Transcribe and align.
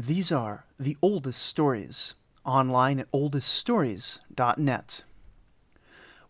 These 0.00 0.30
are 0.30 0.64
the 0.78 0.96
oldest 1.02 1.42
stories, 1.42 2.14
online 2.44 3.00
at 3.00 3.10
oldeststories.net. 3.10 5.02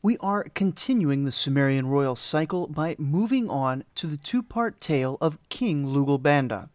We 0.01 0.17
are 0.21 0.45
continuing 0.55 1.27
the 1.27 1.33
Sumerian 1.33 1.87
royal 1.87 2.17
cycle 2.17 2.67
by 2.67 2.97
moving 2.99 3.51
on 3.51 3.85
to 3.97 4.07
the 4.07 4.17
two 4.17 4.43
part 4.43 4.81
tale 4.81 5.19
of 5.21 5.39
King 5.51 5.85
Lugalbanda, 5.85 6.71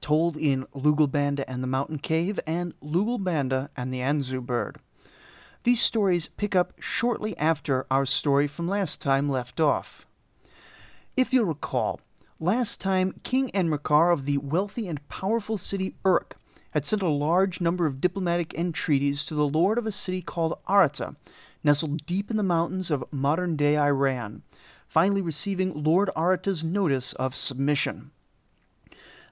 told 0.00 0.38
in 0.38 0.64
Lugalbanda 0.74 1.44
and 1.46 1.62
the 1.62 1.66
Mountain 1.66 1.98
Cave 1.98 2.40
and 2.46 2.72
Lugalbanda 2.80 3.68
and 3.76 3.92
the 3.92 4.00
Anzu 4.00 4.40
Bird. 4.40 4.78
These 5.64 5.82
stories 5.82 6.28
pick 6.28 6.56
up 6.56 6.72
shortly 6.80 7.36
after 7.36 7.86
our 7.90 8.06
story 8.06 8.46
from 8.46 8.66
last 8.66 9.02
time 9.02 9.28
left 9.28 9.60
off. 9.60 10.06
If 11.14 11.34
you'll 11.34 11.44
recall, 11.44 12.00
last 12.40 12.80
time 12.80 13.20
King 13.22 13.50
Enmerkar 13.50 14.14
of 14.14 14.24
the 14.24 14.38
wealthy 14.38 14.88
and 14.88 15.06
powerful 15.08 15.58
city 15.58 15.94
Uruk 16.06 16.37
had 16.78 16.86
sent 16.86 17.02
a 17.02 17.08
large 17.08 17.60
number 17.60 17.86
of 17.86 18.00
diplomatic 18.00 18.54
entreaties 18.54 19.24
to 19.24 19.34
the 19.34 19.48
lord 19.48 19.78
of 19.78 19.86
a 19.86 19.90
city 19.90 20.22
called 20.22 20.56
Arata, 20.68 21.16
nestled 21.64 22.06
deep 22.06 22.30
in 22.30 22.36
the 22.36 22.42
mountains 22.44 22.88
of 22.88 23.04
modern 23.10 23.56
day 23.56 23.76
Iran, 23.76 24.42
finally 24.86 25.20
receiving 25.20 25.82
Lord 25.82 26.08
Arata's 26.14 26.62
notice 26.62 27.14
of 27.14 27.34
submission. 27.34 28.12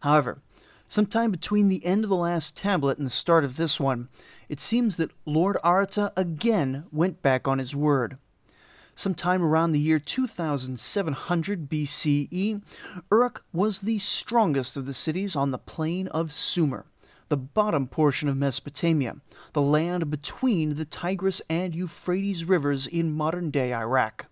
However, 0.00 0.40
sometime 0.88 1.30
between 1.30 1.68
the 1.68 1.86
end 1.86 2.02
of 2.02 2.10
the 2.10 2.16
last 2.16 2.56
tablet 2.56 2.98
and 2.98 3.06
the 3.06 3.10
start 3.10 3.44
of 3.44 3.56
this 3.56 3.78
one, 3.78 4.08
it 4.48 4.58
seems 4.58 4.96
that 4.96 5.12
Lord 5.24 5.56
Arata 5.62 6.12
again 6.16 6.86
went 6.90 7.22
back 7.22 7.46
on 7.46 7.60
his 7.60 7.76
word. 7.76 8.18
Sometime 8.96 9.44
around 9.44 9.70
the 9.70 9.78
year 9.78 10.00
2700 10.00 11.68
BCE, 11.68 12.62
Uruk 13.12 13.44
was 13.52 13.82
the 13.82 13.98
strongest 13.98 14.76
of 14.76 14.86
the 14.86 14.94
cities 14.94 15.36
on 15.36 15.52
the 15.52 15.58
plain 15.58 16.08
of 16.08 16.32
Sumer, 16.32 16.86
the 17.28 17.36
bottom 17.36 17.86
portion 17.88 18.28
of 18.28 18.36
Mesopotamia, 18.36 19.16
the 19.52 19.62
land 19.62 20.10
between 20.10 20.76
the 20.76 20.84
Tigris 20.84 21.42
and 21.50 21.74
Euphrates 21.74 22.44
rivers 22.44 22.86
in 22.86 23.12
modern 23.12 23.50
day 23.50 23.72
Iraq. 23.72 24.26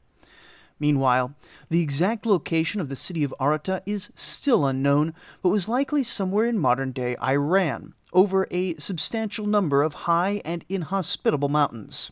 Meanwhile, 0.78 1.34
the 1.70 1.82
exact 1.82 2.26
location 2.26 2.80
of 2.80 2.88
the 2.88 2.96
city 2.96 3.24
of 3.24 3.34
Arata 3.40 3.82
is 3.86 4.10
still 4.14 4.66
unknown, 4.66 5.14
but 5.40 5.48
was 5.48 5.68
likely 5.68 6.02
somewhere 6.02 6.46
in 6.46 6.58
modern 6.58 6.92
day 6.92 7.16
Iran, 7.22 7.94
over 8.12 8.46
a 8.50 8.74
substantial 8.76 9.46
number 9.46 9.82
of 9.82 9.94
high 9.94 10.42
and 10.44 10.64
inhospitable 10.68 11.48
mountains. 11.48 12.10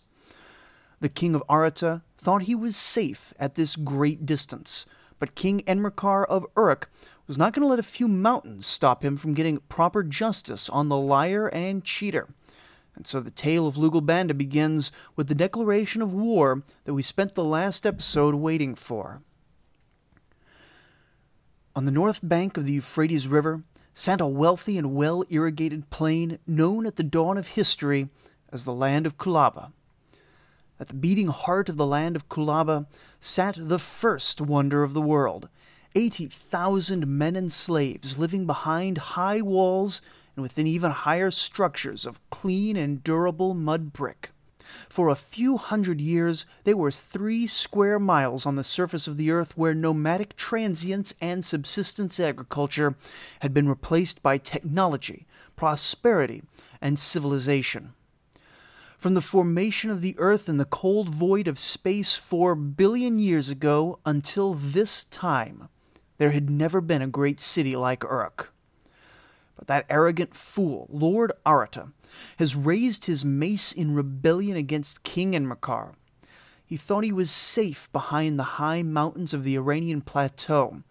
The 1.01 1.09
king 1.09 1.35
of 1.35 1.43
Arata 1.51 2.03
thought 2.17 2.43
he 2.43 2.55
was 2.55 2.77
safe 2.77 3.35
at 3.39 3.57
this 3.57 3.75
great 3.75 4.25
distance, 4.25 4.87
but 5.19 5.35
King 5.35 5.63
Enmerkar 5.67 6.25
of 6.27 6.47
Uruk 6.57 6.89
was 7.27 7.39
not 7.39 7.53
going 7.53 7.63
to 7.63 7.69
let 7.69 7.79
a 7.79 7.85
few 7.85 8.09
mountains 8.09 8.67
stop 8.67 9.05
him 9.05 9.17
from 9.17 9.35
getting 9.35 9.59
proper 9.69 10.03
justice 10.03 10.69
on 10.69 10.89
the 10.89 10.97
liar 10.97 11.49
and 11.49 11.85
cheater. 11.85 12.29
And 12.95 13.07
so 13.07 13.21
the 13.21 13.31
tale 13.31 13.67
of 13.67 13.77
Lugalbanda 13.77 14.37
begins 14.37 14.93
with 15.17 15.29
the 15.29 15.35
declaration 15.35 16.03
of 16.03 16.13
war 16.13 16.63
that 16.85 16.95
we 16.95 17.03
spent 17.03 17.35
the 17.35 17.45
last 17.45 17.87
episode 17.87 18.35
waiting 18.35 18.75
for. 18.75 19.23
On 21.75 21.87
the 21.87 21.91
north 21.91 22.21
bank 22.23 22.57
of 22.57 22.67
the 22.67 22.73
Euphrates 22.73 23.27
River 23.27 23.63
sat 23.95 24.21
a 24.21 24.27
wealthy 24.27 24.77
and 24.77 24.95
well 24.95 25.25
irrigated 25.31 25.89
plain 25.91 26.39
known 26.47 26.87
at 26.87 26.97
the 26.97 27.03
dawn 27.03 27.39
of 27.39 27.49
history 27.49 28.09
as 28.51 28.65
the 28.65 28.75
land 28.75 29.07
of 29.07 29.17
Kulaba. 29.17 29.73
At 30.79 30.89
the 30.89 30.95
beating 30.95 31.29
heart 31.29 31.69
of 31.69 31.77
the 31.77 31.87
land 31.87 32.17
of 32.17 32.29
Kulaba 32.29 32.87
sat 33.21 33.57
the 33.59 33.79
first 33.79 34.41
wonder 34.41 34.83
of 34.83 34.93
the 34.93 35.01
world 35.01 35.49
80,000 35.95 37.07
men 37.07 37.37
and 37.37 37.53
slaves 37.53 38.19
living 38.19 38.47
behind 38.47 38.99
high 38.99 39.41
walls 39.41 40.01
and 40.37 40.43
within 40.43 40.67
even 40.67 40.91
higher 40.91 41.31
structures 41.31 42.07
of 42.07 42.21
clean 42.31 42.77
and 42.77 43.05
durable 43.05 43.55
mud 43.55 43.93
brick. 43.93 44.31
For 44.89 45.09
a 45.09 45.17
few 45.17 45.57
hundred 45.59 46.01
years, 46.01 46.47
there 46.65 46.77
were 46.77 46.91
three 46.91 47.47
square 47.47 47.99
miles 47.99 48.47
on 48.47 48.57
the 48.57 48.65
surface 48.65 49.07
of 49.07 49.17
the 49.17 49.31
earth 49.31 49.57
where 49.57 49.75
nomadic 49.75 50.37
transience 50.37 51.15
and 51.21 51.45
subsistence 51.45 52.19
agriculture 52.19 52.97
had 53.41 53.53
been 53.53 53.69
replaced 53.69 54.23
by 54.23 54.39
technology, 54.39 55.27
prosperity, 55.57 56.43
and 56.81 56.99
civilization. 56.99 57.93
From 58.97 59.15
the 59.15 59.21
formation 59.21 59.91
of 59.91 60.01
the 60.01 60.15
earth 60.19 60.49
in 60.49 60.59
the 60.59 60.65
cold 60.65 61.09
void 61.09 61.49
of 61.49 61.59
space 61.59 62.15
four 62.15 62.55
billion 62.55 63.19
years 63.19 63.49
ago 63.49 63.99
until 64.07 64.55
this 64.55 65.05
time, 65.05 65.69
there 66.23 66.31
had 66.31 66.49
never 66.49 66.81
been 66.81 67.03
a 67.03 67.09
great 67.09 67.41
city 67.41 67.75
like 67.75 68.05
Uruk. 68.05 68.53
But 69.57 69.67
that 69.67 69.87
arrogant 69.91 70.37
fool, 70.37 70.87
Lord 70.89 71.33
Arata, 71.45 71.91
has 72.39 72.55
raised 72.55 73.07
his 73.07 73.25
mace 73.25 73.73
in 73.73 73.97
rebellion 73.97 74.57
against 74.57 75.03
King 75.03 75.33
Enmerkar. 75.33 75.95
He 76.65 76.77
thought 76.77 77.03
he 77.03 77.11
was 77.11 77.33
safe 77.33 77.89
behind 77.93 78.39
the 78.39 78.63
high 78.63 78.85
mountains 78.85 79.35
of 79.35 79.43
the 79.43 79.57
Iranian 79.57 80.01
plateau. 80.01 80.85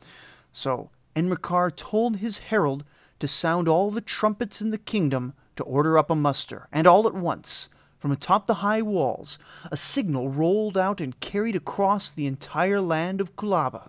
So 0.51 0.89
Enmerkar 1.15 1.73
told 1.73 2.17
his 2.17 2.39
herald 2.39 2.83
to 3.21 3.27
sound 3.29 3.69
all 3.69 3.89
the 3.89 4.01
trumpets 4.01 4.59
in 4.59 4.71
the 4.71 4.77
kingdom 4.77 5.31
to 5.55 5.63
order 5.63 5.97
up 5.97 6.09
a 6.09 6.13
muster, 6.15 6.67
and 6.73 6.85
all 6.85 7.07
at 7.07 7.13
once, 7.13 7.69
from 7.99 8.11
atop 8.11 8.47
the 8.47 8.55
high 8.55 8.81
walls, 8.81 9.39
a 9.71 9.77
signal 9.77 10.27
rolled 10.27 10.77
out 10.77 10.99
and 10.99 11.21
carried 11.21 11.55
across 11.55 12.11
the 12.11 12.27
entire 12.27 12.81
land 12.81 13.21
of 13.21 13.37
Kulaba. 13.37 13.87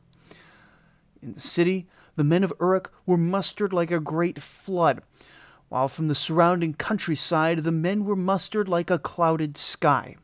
In 1.22 1.34
the 1.34 1.41
city, 1.41 1.87
the 2.16 2.25
men 2.25 2.43
of 2.43 2.53
Uruk 2.60 2.93
were 3.06 3.16
mustered 3.16 3.72
like 3.72 3.93
a 3.93 4.00
great 4.00 4.43
flood, 4.43 5.03
while 5.69 5.88
from 5.88 6.09
the 6.09 6.15
surrounding 6.15 6.75
countryside 6.75 7.59
the 7.59 7.72
men 7.72 8.05
were 8.05 8.16
mustered 8.16 8.69
like 8.69 8.91
a 8.91 8.99
clouded 8.99 9.56
sky. 9.56 10.16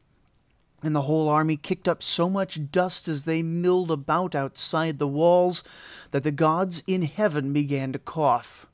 And 0.82 0.94
the 0.94 1.03
whole 1.03 1.28
army 1.28 1.56
kicked 1.56 1.88
up 1.88 2.03
so 2.03 2.28
much 2.28 2.70
dust 2.70 3.08
as 3.08 3.25
they 3.25 3.42
milled 3.42 3.91
about 3.91 4.34
outside 4.34 4.98
the 4.98 5.08
walls 5.08 5.64
that 6.10 6.25
the 6.25 6.31
gods 6.31 6.82
in 6.87 7.03
heaven 7.03 7.53
began 7.53 7.92
to 7.92 7.98
cough. 7.98 8.66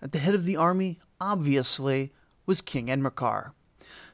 At 0.00 0.12
the 0.12 0.18
head 0.18 0.34
of 0.34 0.44
the 0.44 0.56
army, 0.56 1.00
obviously, 1.20 2.12
was 2.44 2.60
King 2.60 2.86
Enmerkar. 2.86 3.52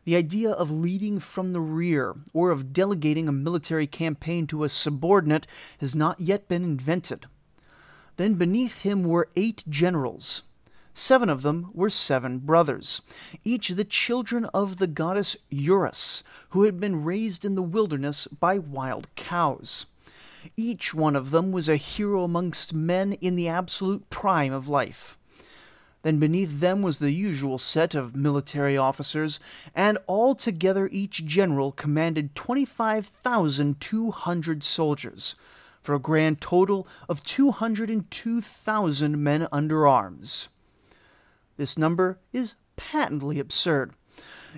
The 0.04 0.16
idea 0.16 0.50
of 0.50 0.70
leading 0.70 1.20
from 1.20 1.52
the 1.52 1.60
rear 1.60 2.16
or 2.32 2.50
of 2.50 2.72
delegating 2.72 3.28
a 3.28 3.32
military 3.32 3.86
campaign 3.86 4.46
to 4.48 4.64
a 4.64 4.68
subordinate 4.68 5.46
has 5.78 5.94
not 5.94 6.20
yet 6.20 6.48
been 6.48 6.64
invented. 6.64 7.26
Then 8.16 8.34
beneath 8.34 8.82
him 8.82 9.04
were 9.04 9.30
eight 9.36 9.62
generals. 9.68 10.42
Seven 10.94 11.30
of 11.30 11.42
them 11.42 11.70
were 11.72 11.88
seven 11.88 12.38
brothers, 12.38 13.00
each 13.44 13.70
the 13.70 13.84
children 13.84 14.44
of 14.46 14.76
the 14.76 14.86
goddess 14.86 15.36
Urus, 15.48 16.22
who 16.50 16.64
had 16.64 16.78
been 16.78 17.04
raised 17.04 17.44
in 17.44 17.54
the 17.54 17.62
wilderness 17.62 18.26
by 18.26 18.58
wild 18.58 19.08
cows. 19.14 19.86
Each 20.56 20.92
one 20.92 21.16
of 21.16 21.30
them 21.30 21.52
was 21.52 21.68
a 21.68 21.76
hero 21.76 22.24
amongst 22.24 22.74
men 22.74 23.14
in 23.14 23.36
the 23.36 23.48
absolute 23.48 24.10
prime 24.10 24.52
of 24.52 24.68
life. 24.68 25.16
Then 26.02 26.18
beneath 26.18 26.60
them 26.60 26.82
was 26.82 26.98
the 26.98 27.12
usual 27.12 27.56
set 27.58 27.94
of 27.94 28.16
military 28.16 28.76
officers, 28.76 29.38
and 29.74 29.96
altogether 30.08 30.88
each 30.90 31.24
general 31.24 31.70
commanded 31.72 32.34
25,200 32.34 34.64
soldiers, 34.64 35.36
for 35.80 35.94
a 35.94 36.00
grand 36.00 36.40
total 36.40 36.88
of 37.08 37.22
202,000 37.22 39.22
men 39.22 39.46
under 39.52 39.86
arms. 39.86 40.48
This 41.56 41.78
number 41.78 42.18
is 42.32 42.56
patently 42.76 43.38
absurd. 43.38 43.92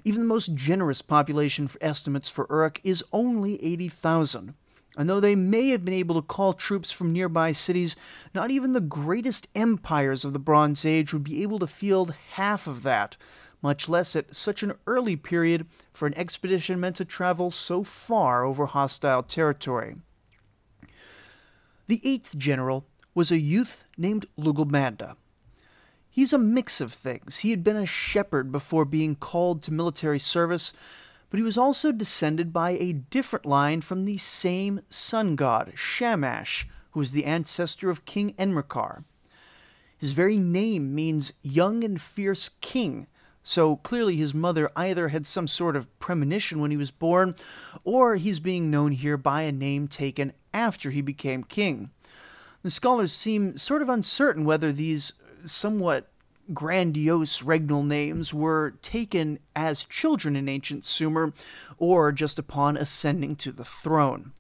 Even 0.05 0.23
the 0.23 0.29
most 0.29 0.55
generous 0.55 1.03
population 1.03 1.69
estimates 1.81 2.29
for 2.29 2.47
Uruk 2.51 2.81
is 2.83 3.05
only 3.13 3.63
80,000. 3.63 4.55
And 4.97 5.11
though 5.11 5.21
they 5.21 5.35
may 5.35 5.69
have 5.71 5.85
been 5.85 5.95
able 5.95 6.15
to 6.15 6.23
call 6.27 6.53
troops 6.53 6.93
from 6.93 7.13
nearby 7.13 7.53
cities, 7.53 7.97
not 8.35 8.51
even 8.51 8.73
the 8.73 8.81
greatest 8.81 9.49
empires 9.55 10.25
of 10.25 10.33
the 10.33 10.39
Bronze 10.39 10.85
Age 10.85 11.13
would 11.13 11.25
be 11.25 11.43
able 11.43 11.59
to 11.59 11.67
field 11.67 12.15
half 12.33 12.67
of 12.67 12.83
that, 12.85 13.17
much 13.61 13.89
less 13.89 14.15
at 14.15 14.37
such 14.37 14.63
an 14.63 14.75
early 14.87 15.17
period 15.17 15.67
for 15.93 16.07
an 16.07 16.17
expedition 16.17 16.79
meant 16.79 16.97
to 16.97 17.05
travel 17.05 17.51
so 17.51 17.83
far 17.83 18.45
over 18.45 18.67
hostile 18.67 19.23
territory. 19.23 19.97
The 21.87 22.01
eighth 22.05 22.39
general 22.39 22.87
was 23.15 23.31
a 23.31 23.39
youth 23.39 23.85
named 23.97 24.27
Lugalbanda. 24.39 25.17
He's 26.09 26.33
a 26.33 26.39
mix 26.39 26.81
of 26.81 26.93
things. 26.93 27.39
He 27.39 27.51
had 27.51 27.65
been 27.65 27.77
a 27.77 27.87
shepherd 27.87 28.53
before 28.53 28.85
being 28.85 29.17
called 29.17 29.63
to 29.63 29.73
military 29.73 30.21
service, 30.21 30.73
but 31.35 31.41
he 31.41 31.43
was 31.43 31.59
also 31.59 31.91
descended 31.91 32.53
by 32.53 32.71
a 32.71 32.93
different 32.93 33.45
line 33.45 33.81
from 33.81 34.05
the 34.05 34.17
same 34.19 34.81
sun 34.89 35.35
god, 35.35 35.73
Shamash, 35.75 36.69
who 36.93 37.01
was 37.01 37.11
the 37.11 37.25
ancestor 37.25 37.91
of 37.91 38.05
King 38.05 38.35
Enmerkar. 38.35 39.03
His 39.99 40.13
very 40.13 40.37
name 40.37 40.95
means 40.95 41.33
young 41.43 41.83
and 41.83 42.01
fierce 42.01 42.51
king, 42.61 43.09
so 43.43 43.75
clearly 43.75 44.15
his 44.15 44.33
mother 44.33 44.71
either 44.77 45.09
had 45.09 45.27
some 45.27 45.49
sort 45.49 45.75
of 45.75 45.99
premonition 45.99 46.61
when 46.61 46.71
he 46.71 46.77
was 46.77 46.93
born, 46.93 47.35
or 47.83 48.15
he's 48.15 48.39
being 48.39 48.71
known 48.71 48.93
here 48.93 49.17
by 49.17 49.43
a 49.43 49.51
name 49.51 49.89
taken 49.89 50.35
after 50.53 50.93
he 50.93 51.03
became 51.03 51.43
king. 51.43 51.91
The 52.63 52.71
scholars 52.71 53.13
seem 53.13 53.59
sort 53.59 53.83
of 53.83 53.89
uncertain 53.89 54.45
whether 54.45 54.71
these 54.71 55.15
somewhat 55.45 56.13
grandiose 56.53 57.43
regnal 57.43 57.85
names 57.85 58.35
were 58.35 58.75
taken 58.83 59.39
as 59.55 59.85
children 59.85 60.37
in 60.37 60.49
ancient 60.49 60.85
Sumer 60.85 61.33
or 61.79 62.13
just 62.13 62.39
upon 62.39 62.77
ascending 62.77 63.37
to 63.37 63.53
the 63.53 63.65
throne. 63.65 64.33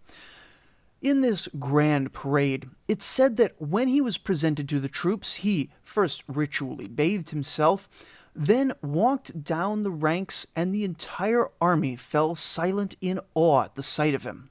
In 1.01 1.21
this 1.21 1.49
grand 1.59 2.12
parade, 2.12 2.71
it's 2.89 3.05
said 3.05 3.37
that 3.37 3.61
when 3.61 3.89
he 3.89 4.01
was 4.01 4.17
presented 4.17 4.69
to 4.71 4.81
the 4.81 4.89
troops, 4.89 5.35
he 5.37 5.71
first 5.83 6.23
ritually 6.27 6.89
bathed 6.89 7.31
himself, 7.31 7.89
then 8.35 8.73
walked 8.83 9.45
down 9.45 9.83
the 9.83 9.91
ranks, 9.91 10.47
and 10.56 10.75
the 10.75 10.83
entire 10.83 11.51
army 11.61 11.95
fell 11.95 12.35
silent 12.35 12.97
in 13.01 13.21
awe 13.35 13.65
at 13.65 13.75
the 13.75 13.83
sight 13.83 14.15
of 14.15 14.25
him. 14.25 14.49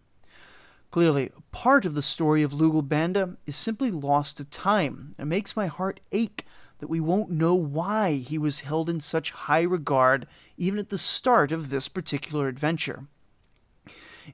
Clearly, 0.92 1.32
part 1.52 1.88
of 1.88 1.96
the 1.96 2.04
story 2.04 2.44
of 2.44 2.54
Lugalbanda 2.54 3.36
is 3.48 3.56
simply 3.56 3.90
lost 3.90 4.38
to 4.38 4.46
time. 4.46 5.16
and 5.18 5.28
makes 5.28 5.56
my 5.56 5.66
heart 5.66 6.00
ache 6.12 6.46
that 6.84 6.90
we 6.90 7.00
won't 7.00 7.30
know 7.30 7.56
why 7.56 8.16
he 8.16 8.38
was 8.38 8.60
held 8.60 8.90
in 8.90 9.00
such 9.00 9.32
high 9.32 9.62
regard 9.62 10.28
even 10.58 10.78
at 10.78 10.90
the 10.90 10.98
start 10.98 11.50
of 11.50 11.70
this 11.70 11.88
particular 11.88 12.50
adventure. 12.50 13.06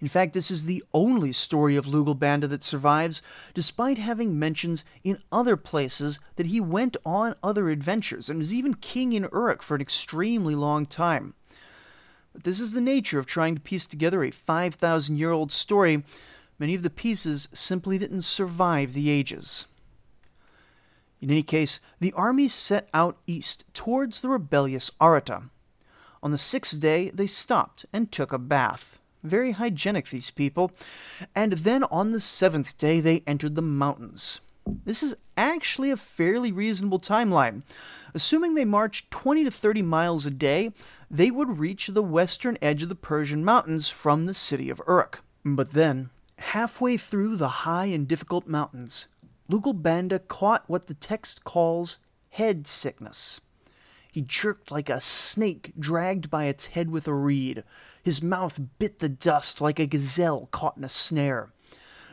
In 0.01 0.07
fact, 0.07 0.33
this 0.33 0.49
is 0.49 0.65
the 0.65 0.83
only 0.91 1.31
story 1.31 1.75
of 1.75 1.85
Lugalbanda 1.85 2.49
that 2.49 2.63
survives, 2.63 3.21
despite 3.53 3.99
having 3.99 4.39
mentions 4.39 4.83
in 5.03 5.21
other 5.31 5.55
places 5.55 6.17
that 6.37 6.47
he 6.47 6.59
went 6.59 6.97
on 7.05 7.35
other 7.43 7.69
adventures 7.69 8.31
and 8.31 8.39
was 8.39 8.51
even 8.51 8.73
king 8.73 9.13
in 9.13 9.29
Uruk 9.31 9.61
for 9.61 9.75
an 9.75 9.81
extremely 9.81 10.55
long 10.55 10.87
time. 10.87 11.35
But 12.33 12.45
this 12.45 12.59
is 12.59 12.71
the 12.71 12.81
nature 12.81 13.19
of 13.19 13.27
trying 13.27 13.53
to 13.53 13.61
piece 13.61 13.85
together 13.85 14.23
a 14.23 14.31
5,000 14.31 15.17
year 15.17 15.29
old 15.29 15.51
story. 15.51 16.03
Many 16.57 16.73
of 16.73 16.81
the 16.81 16.89
pieces 16.89 17.47
simply 17.53 17.99
didn't 17.99 18.23
survive 18.23 18.93
the 18.93 19.11
ages. 19.11 19.67
In 21.21 21.29
any 21.29 21.43
case, 21.43 21.79
the 21.99 22.13
army 22.13 22.47
set 22.47 22.87
out 22.93 23.17
east 23.27 23.65
towards 23.73 24.21
the 24.21 24.29
rebellious 24.29 24.91
Arata. 25.01 25.49
On 26.23 26.31
the 26.31 26.37
sixth 26.37 26.79
day, 26.79 27.09
they 27.11 27.27
stopped 27.27 27.85
and 27.91 28.11
took 28.11 28.31
a 28.31 28.37
bath. 28.37 28.99
Very 29.23 29.51
hygienic, 29.51 30.09
these 30.09 30.31
people. 30.31 30.71
And 31.35 31.53
then 31.53 31.83
on 31.85 32.11
the 32.11 32.19
seventh 32.19 32.77
day, 32.77 32.99
they 32.99 33.23
entered 33.27 33.55
the 33.55 33.61
mountains. 33.61 34.39
This 34.85 35.03
is 35.03 35.15
actually 35.35 35.91
a 35.91 35.97
fairly 35.97 36.51
reasonable 36.51 36.99
timeline. 36.99 37.63
Assuming 38.13 38.55
they 38.55 38.65
marched 38.65 39.11
20 39.11 39.43
to 39.45 39.51
30 39.51 39.81
miles 39.81 40.25
a 40.25 40.31
day, 40.31 40.71
they 41.09 41.31
would 41.31 41.59
reach 41.59 41.87
the 41.87 42.03
western 42.03 42.57
edge 42.61 42.83
of 42.83 42.89
the 42.89 42.95
Persian 42.95 43.43
mountains 43.43 43.89
from 43.89 44.25
the 44.25 44.33
city 44.33 44.69
of 44.69 44.81
Uruk. 44.87 45.21
But 45.43 45.71
then, 45.71 46.11
halfway 46.37 46.97
through 46.97 47.35
the 47.35 47.49
high 47.49 47.85
and 47.85 48.07
difficult 48.07 48.47
mountains, 48.47 49.07
Lugalbanda 49.49 50.27
caught 50.27 50.69
what 50.69 50.85
the 50.85 50.93
text 50.93 51.43
calls 51.43 51.97
head 52.29 52.67
sickness. 52.67 53.41
He 54.11 54.21
jerked 54.21 54.71
like 54.71 54.89
a 54.89 55.01
snake 55.01 55.73
dragged 55.77 56.29
by 56.29 56.45
its 56.45 56.67
head 56.67 56.89
with 56.89 57.07
a 57.07 57.13
reed. 57.13 57.63
His 58.03 58.21
mouth 58.21 58.59
bit 58.77 58.99
the 58.99 59.09
dust 59.09 59.61
like 59.61 59.79
a 59.79 59.85
gazelle 59.85 60.47
caught 60.51 60.77
in 60.77 60.83
a 60.83 60.89
snare. 60.89 61.51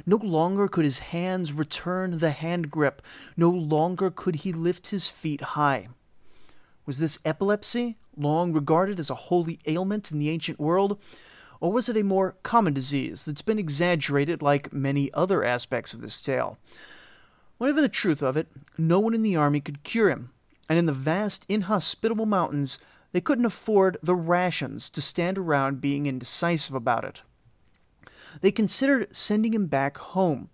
No 0.04 0.16
longer 0.16 0.68
could 0.68 0.84
his 0.84 0.98
hands 0.98 1.52
return 1.52 2.18
the 2.18 2.30
hand 2.30 2.70
grip. 2.70 3.00
No 3.36 3.50
longer 3.50 4.10
could 4.10 4.36
he 4.36 4.52
lift 4.52 4.88
his 4.88 5.08
feet 5.08 5.40
high. 5.40 5.88
Was 6.84 6.98
this 6.98 7.18
epilepsy, 7.24 7.96
long 8.16 8.52
regarded 8.52 9.00
as 9.00 9.10
a 9.10 9.14
holy 9.14 9.58
ailment 9.66 10.12
in 10.12 10.18
the 10.18 10.30
ancient 10.30 10.60
world? 10.60 11.00
Or 11.60 11.72
was 11.72 11.88
it 11.88 11.96
a 11.96 12.04
more 12.04 12.36
common 12.42 12.74
disease 12.74 13.24
that's 13.24 13.42
been 13.42 13.58
exaggerated 13.58 14.42
like 14.42 14.72
many 14.72 15.12
other 15.14 15.42
aspects 15.42 15.94
of 15.94 16.02
this 16.02 16.20
tale? 16.20 16.58
Whatever 17.58 17.80
the 17.80 17.88
truth 17.88 18.22
of 18.22 18.36
it, 18.36 18.48
no 18.76 19.00
one 19.00 19.14
in 19.14 19.22
the 19.22 19.36
army 19.36 19.60
could 19.60 19.82
cure 19.82 20.10
him, 20.10 20.30
and 20.68 20.78
in 20.78 20.86
the 20.86 20.92
vast, 20.92 21.46
inhospitable 21.48 22.26
mountains, 22.26 22.78
they 23.12 23.20
couldn't 23.20 23.46
afford 23.46 23.96
the 24.02 24.14
rations 24.14 24.90
to 24.90 25.00
stand 25.00 25.38
around 25.38 25.80
being 25.80 26.06
indecisive 26.06 26.74
about 26.74 27.04
it. 27.04 27.22
They 28.42 28.50
considered 28.50 29.16
sending 29.16 29.54
him 29.54 29.68
back 29.68 29.96
home, 29.96 30.50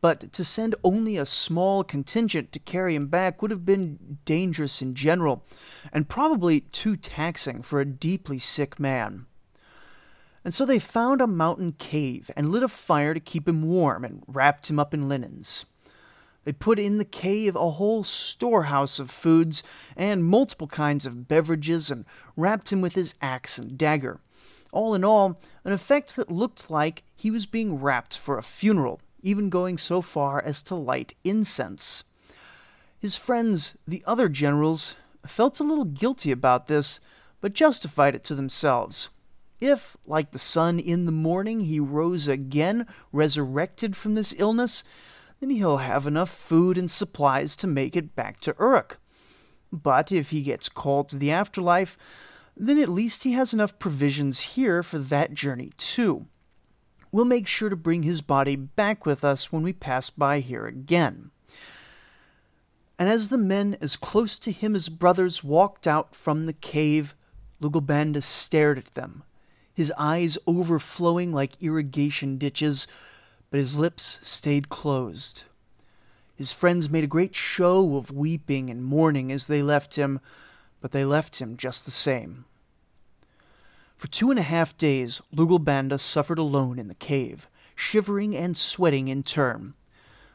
but 0.00 0.32
to 0.32 0.44
send 0.44 0.74
only 0.82 1.18
a 1.18 1.26
small 1.26 1.84
contingent 1.84 2.52
to 2.52 2.58
carry 2.58 2.94
him 2.94 3.08
back 3.08 3.42
would 3.42 3.50
have 3.50 3.66
been 3.66 4.18
dangerous 4.24 4.80
in 4.80 4.94
general, 4.94 5.44
and 5.92 6.08
probably 6.08 6.60
too 6.60 6.96
taxing 6.96 7.62
for 7.62 7.80
a 7.80 7.84
deeply 7.84 8.38
sick 8.38 8.80
man. 8.80 9.26
And 10.44 10.54
so 10.54 10.64
they 10.64 10.78
found 10.78 11.20
a 11.20 11.26
mountain 11.26 11.72
cave 11.72 12.30
and 12.36 12.50
lit 12.50 12.62
a 12.62 12.68
fire 12.68 13.12
to 13.12 13.20
keep 13.20 13.46
him 13.46 13.66
warm 13.66 14.02
and 14.02 14.22
wrapped 14.26 14.70
him 14.70 14.78
up 14.78 14.94
in 14.94 15.08
linens. 15.08 15.66
They 16.48 16.52
put 16.54 16.78
in 16.78 16.96
the 16.96 17.04
cave 17.04 17.56
a 17.56 17.72
whole 17.72 18.02
storehouse 18.04 18.98
of 18.98 19.10
foods 19.10 19.62
and 19.94 20.24
multiple 20.24 20.66
kinds 20.66 21.04
of 21.04 21.28
beverages 21.28 21.90
and 21.90 22.06
wrapped 22.38 22.72
him 22.72 22.80
with 22.80 22.94
his 22.94 23.12
axe 23.20 23.58
and 23.58 23.76
dagger. 23.76 24.20
All 24.72 24.94
in 24.94 25.04
all, 25.04 25.38
an 25.62 25.74
effect 25.74 26.16
that 26.16 26.30
looked 26.30 26.70
like 26.70 27.02
he 27.14 27.30
was 27.30 27.44
being 27.44 27.78
wrapped 27.78 28.16
for 28.16 28.38
a 28.38 28.42
funeral, 28.42 29.02
even 29.22 29.50
going 29.50 29.76
so 29.76 30.00
far 30.00 30.42
as 30.42 30.62
to 30.62 30.74
light 30.74 31.12
incense. 31.22 32.04
His 32.98 33.14
friends, 33.14 33.76
the 33.86 34.02
other 34.06 34.30
generals, 34.30 34.96
felt 35.26 35.60
a 35.60 35.64
little 35.64 35.84
guilty 35.84 36.32
about 36.32 36.66
this, 36.66 36.98
but 37.42 37.52
justified 37.52 38.14
it 38.14 38.24
to 38.24 38.34
themselves. 38.34 39.10
If, 39.60 39.98
like 40.06 40.30
the 40.30 40.38
sun 40.38 40.78
in 40.78 41.04
the 41.04 41.12
morning, 41.12 41.60
he 41.60 41.78
rose 41.78 42.26
again, 42.26 42.86
resurrected 43.12 43.98
from 43.98 44.14
this 44.14 44.34
illness, 44.38 44.82
then 45.40 45.50
he'll 45.50 45.78
have 45.78 46.06
enough 46.06 46.30
food 46.30 46.76
and 46.76 46.90
supplies 46.90 47.56
to 47.56 47.66
make 47.66 47.96
it 47.96 48.14
back 48.14 48.40
to 48.40 48.54
Uruk. 48.58 48.98
But 49.72 50.10
if 50.10 50.30
he 50.30 50.42
gets 50.42 50.68
called 50.68 51.08
to 51.10 51.16
the 51.16 51.30
afterlife, 51.30 51.96
then 52.56 52.78
at 52.78 52.88
least 52.88 53.22
he 53.22 53.32
has 53.32 53.52
enough 53.52 53.78
provisions 53.78 54.40
here 54.40 54.82
for 54.82 54.98
that 54.98 55.34
journey 55.34 55.70
too. 55.76 56.26
We'll 57.12 57.24
make 57.24 57.46
sure 57.46 57.70
to 57.70 57.76
bring 57.76 58.02
his 58.02 58.20
body 58.20 58.56
back 58.56 59.06
with 59.06 59.24
us 59.24 59.52
when 59.52 59.62
we 59.62 59.72
pass 59.72 60.10
by 60.10 60.40
here 60.40 60.66
again. 60.66 61.30
And 62.98 63.08
as 63.08 63.28
the 63.28 63.38
men 63.38 63.76
as 63.80 63.96
close 63.96 64.38
to 64.40 64.50
him 64.50 64.74
as 64.74 64.88
brothers 64.88 65.44
walked 65.44 65.86
out 65.86 66.16
from 66.16 66.46
the 66.46 66.52
cave, 66.52 67.14
Lugalbanda 67.62 68.22
stared 68.22 68.78
at 68.78 68.94
them, 68.94 69.22
his 69.72 69.92
eyes 69.96 70.36
overflowing 70.46 71.32
like 71.32 71.62
irrigation 71.62 72.38
ditches, 72.38 72.88
but 73.50 73.58
his 73.58 73.76
lips 73.76 74.20
stayed 74.22 74.68
closed. 74.68 75.44
His 76.36 76.52
friends 76.52 76.90
made 76.90 77.04
a 77.04 77.08
great 77.08 77.34
show 77.34 77.96
of 77.96 78.12
weeping 78.12 78.70
and 78.70 78.84
mourning 78.84 79.32
as 79.32 79.46
they 79.46 79.62
left 79.62 79.96
him, 79.96 80.20
but 80.80 80.92
they 80.92 81.04
left 81.04 81.40
him 81.40 81.56
just 81.56 81.84
the 81.84 81.90
same. 81.90 82.44
For 83.96 84.06
two 84.06 84.30
and 84.30 84.38
a 84.38 84.42
half 84.42 84.78
days, 84.78 85.20
Lugalbanda 85.34 85.98
suffered 85.98 86.38
alone 86.38 86.78
in 86.78 86.86
the 86.86 86.94
cave, 86.94 87.48
shivering 87.74 88.36
and 88.36 88.56
sweating 88.56 89.08
in 89.08 89.24
turn, 89.24 89.74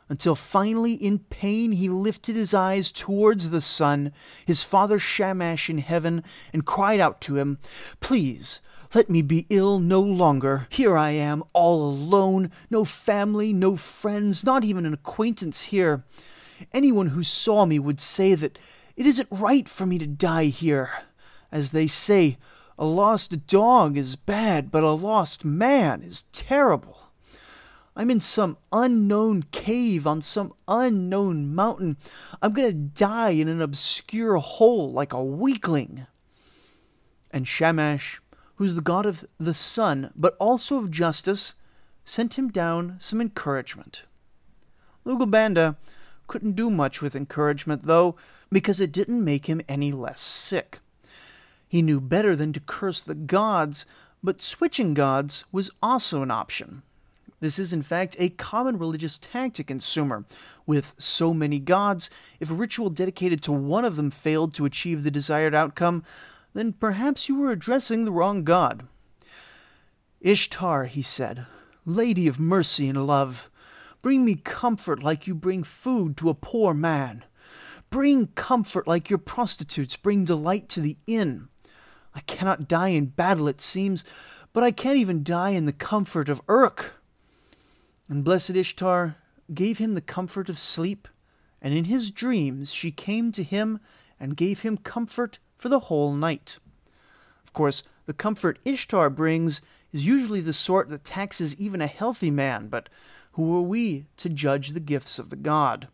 until 0.09 0.35
finally, 0.35 0.93
in 0.93 1.19
pain, 1.19 1.71
he 1.71 1.87
lifted 1.87 2.35
his 2.35 2.53
eyes 2.53 2.91
towards 2.91 3.49
the 3.49 3.61
sun, 3.61 4.11
his 4.45 4.61
father 4.61 4.99
Shamash 4.99 5.69
in 5.69 5.77
heaven, 5.77 6.23
and 6.51 6.65
cried 6.65 6.99
out 6.99 7.21
to 7.21 7.37
him, 7.37 7.57
Please, 8.01 8.59
let 8.93 9.09
me 9.09 9.21
be 9.21 9.47
ill 9.49 9.79
no 9.79 10.01
longer. 10.01 10.67
Here 10.69 10.95
I 10.95 11.11
am, 11.11 11.43
all 11.53 11.89
alone, 11.89 12.51
no 12.69 12.85
family, 12.85 13.51
no 13.51 13.75
friends, 13.75 14.43
not 14.43 14.63
even 14.63 14.85
an 14.85 14.93
acquaintance 14.93 15.63
here. 15.63 16.03
Anyone 16.73 17.07
who 17.07 17.23
saw 17.23 17.65
me 17.65 17.79
would 17.79 17.99
say 17.99 18.35
that 18.35 18.59
it 18.95 19.05
isn't 19.05 19.27
right 19.31 19.67
for 19.67 19.85
me 19.85 19.97
to 19.97 20.07
die 20.07 20.45
here. 20.45 20.91
As 21.51 21.71
they 21.71 21.87
say, 21.87 22.37
a 22.77 22.85
lost 22.85 23.47
dog 23.47 23.97
is 23.97 24.15
bad, 24.15 24.71
but 24.71 24.83
a 24.83 24.91
lost 24.91 25.43
man 25.43 26.01
is 26.01 26.23
terrible. 26.31 26.99
I'm 27.95 28.09
in 28.09 28.21
some 28.21 28.57
unknown 28.71 29.43
cave 29.51 30.07
on 30.07 30.21
some 30.21 30.53
unknown 30.67 31.53
mountain. 31.53 31.97
I'm 32.41 32.53
going 32.53 32.67
to 32.67 32.73
die 32.73 33.31
in 33.31 33.47
an 33.47 33.61
obscure 33.61 34.37
hole 34.37 34.91
like 34.91 35.13
a 35.13 35.23
weakling. 35.23 36.07
And 37.29 37.47
Shamash 37.47 38.19
who's 38.63 38.75
the 38.75 38.81
god 38.81 39.05
of 39.05 39.25
the 39.37 39.53
sun, 39.53 40.09
but 40.15 40.37
also 40.39 40.77
of 40.77 40.89
justice, 40.89 41.53
sent 42.05 42.35
him 42.35 42.47
down 42.47 42.95
some 42.97 43.19
encouragement. 43.19 44.03
Lugalbanda 45.05 45.75
couldn't 46.27 46.55
do 46.55 46.69
much 46.69 47.01
with 47.01 47.13
encouragement, 47.13 47.81
though, 47.81 48.15
because 48.53 48.79
it 48.79 48.93
didn't 48.93 49.21
make 49.21 49.47
him 49.47 49.61
any 49.67 49.91
less 49.91 50.21
sick. 50.21 50.79
He 51.67 51.81
knew 51.81 51.99
better 51.99 52.37
than 52.37 52.53
to 52.53 52.61
curse 52.61 53.01
the 53.01 53.15
gods, 53.15 53.85
but 54.23 54.41
switching 54.41 54.93
gods 54.93 55.43
was 55.51 55.69
also 55.81 56.21
an 56.21 56.31
option. 56.31 56.83
This 57.41 57.59
is, 57.59 57.73
in 57.73 57.81
fact, 57.81 58.15
a 58.17 58.29
common 58.29 58.77
religious 58.77 59.17
tactic 59.17 59.69
in 59.69 59.81
Sumer. 59.81 60.23
With 60.65 60.93
so 60.97 61.33
many 61.33 61.59
gods, 61.59 62.09
if 62.39 62.49
a 62.49 62.53
ritual 62.53 62.89
dedicated 62.89 63.41
to 63.41 63.51
one 63.51 63.83
of 63.83 63.97
them 63.97 64.09
failed 64.09 64.53
to 64.53 64.63
achieve 64.63 65.03
the 65.03 65.11
desired 65.11 65.53
outcome, 65.53 66.05
then 66.53 66.73
perhaps 66.73 67.27
you 67.27 67.35
were 67.35 67.51
addressing 67.51 68.05
the 68.05 68.11
wrong 68.11 68.43
god. 68.43 68.87
Ishtar, 70.21 70.85
he 70.85 71.01
said, 71.01 71.45
Lady 71.85 72.27
of 72.27 72.39
mercy 72.39 72.87
and 72.87 73.05
love, 73.05 73.49
bring 74.01 74.23
me 74.23 74.35
comfort 74.35 75.03
like 75.03 75.27
you 75.27 75.35
bring 75.35 75.63
food 75.63 76.15
to 76.17 76.29
a 76.29 76.33
poor 76.33 76.73
man. 76.73 77.25
Bring 77.89 78.27
comfort 78.27 78.87
like 78.87 79.09
your 79.09 79.19
prostitutes 79.19 79.95
bring 79.95 80.25
delight 80.25 80.69
to 80.69 80.79
the 80.79 80.97
inn. 81.05 81.49
I 82.15 82.21
cannot 82.21 82.67
die 82.67 82.89
in 82.89 83.07
battle, 83.07 83.47
it 83.47 83.59
seems, 83.59 84.03
but 84.53 84.63
I 84.63 84.71
can't 84.71 84.97
even 84.97 85.23
die 85.23 85.49
in 85.51 85.65
the 85.65 85.73
comfort 85.73 86.29
of 86.29 86.41
Uruk. 86.47 86.93
And 88.07 88.23
blessed 88.23 88.51
Ishtar 88.51 89.17
gave 89.53 89.79
him 89.79 89.93
the 89.93 90.01
comfort 90.01 90.49
of 90.49 90.59
sleep, 90.59 91.07
and 91.61 91.73
in 91.73 91.85
his 91.85 92.11
dreams 92.11 92.71
she 92.71 92.91
came 92.91 93.31
to 93.31 93.43
him 93.43 93.79
and 94.19 94.37
gave 94.37 94.61
him 94.61 94.77
comfort 94.77 95.39
for 95.63 95.69
the 95.69 95.79
whole 95.79 96.11
night. 96.11 96.59
Of 97.45 97.53
course, 97.53 97.83
the 98.05 98.11
comfort 98.11 98.59
Ishtar 98.65 99.09
brings 99.09 99.61
is 99.93 100.05
usually 100.05 100.41
the 100.41 100.51
sort 100.51 100.89
that 100.89 101.05
taxes 101.05 101.55
even 101.55 101.79
a 101.79 101.87
healthy 101.87 102.29
man, 102.29 102.67
but 102.67 102.89
who 103.31 103.57
are 103.57 103.61
we 103.61 104.03
to 104.17 104.27
judge 104.27 104.71
the 104.71 104.81
gifts 104.81 105.19
of 105.19 105.29
the 105.29 105.37
god? 105.37 105.87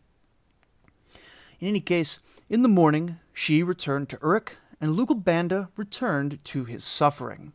In 1.60 1.68
any 1.68 1.82
case, 1.82 2.18
in 2.50 2.64
the 2.64 2.68
morning 2.68 3.18
she 3.32 3.62
returned 3.62 4.10
to 4.10 4.18
Uruk, 4.24 4.58
and 4.82 4.98
Lugalbanda 4.98 5.68
returned 5.78 6.44
to 6.46 6.66
his 6.66 6.84
suffering. 6.84 7.54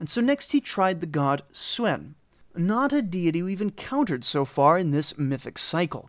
And 0.00 0.08
so 0.08 0.22
next 0.22 0.52
he 0.52 0.62
tried 0.62 1.02
the 1.02 1.06
god 1.06 1.42
Swen, 1.52 2.14
not 2.56 2.94
a 2.94 3.02
deity 3.02 3.42
we've 3.42 3.60
encountered 3.60 4.24
so 4.24 4.46
far 4.46 4.78
in 4.78 4.92
this 4.92 5.18
mythic 5.18 5.58
cycle. 5.58 6.08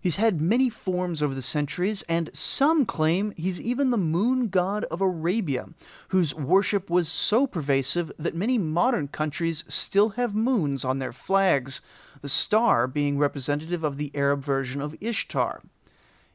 He's 0.00 0.16
had 0.16 0.40
many 0.40 0.70
forms 0.70 1.22
over 1.22 1.34
the 1.34 1.42
centuries, 1.42 2.02
and 2.08 2.30
some 2.32 2.86
claim 2.86 3.34
he's 3.36 3.60
even 3.60 3.90
the 3.90 3.98
moon 3.98 4.48
god 4.48 4.84
of 4.84 5.02
Arabia, 5.02 5.68
whose 6.08 6.34
worship 6.34 6.88
was 6.88 7.06
so 7.06 7.46
pervasive 7.46 8.10
that 8.18 8.34
many 8.34 8.56
modern 8.56 9.08
countries 9.08 9.62
still 9.68 10.10
have 10.10 10.34
moons 10.34 10.86
on 10.86 11.00
their 11.00 11.12
flags, 11.12 11.82
the 12.22 12.30
star 12.30 12.86
being 12.86 13.18
representative 13.18 13.84
of 13.84 13.98
the 13.98 14.10
Arab 14.14 14.42
version 14.42 14.80
of 14.80 14.96
Ishtar. 15.02 15.60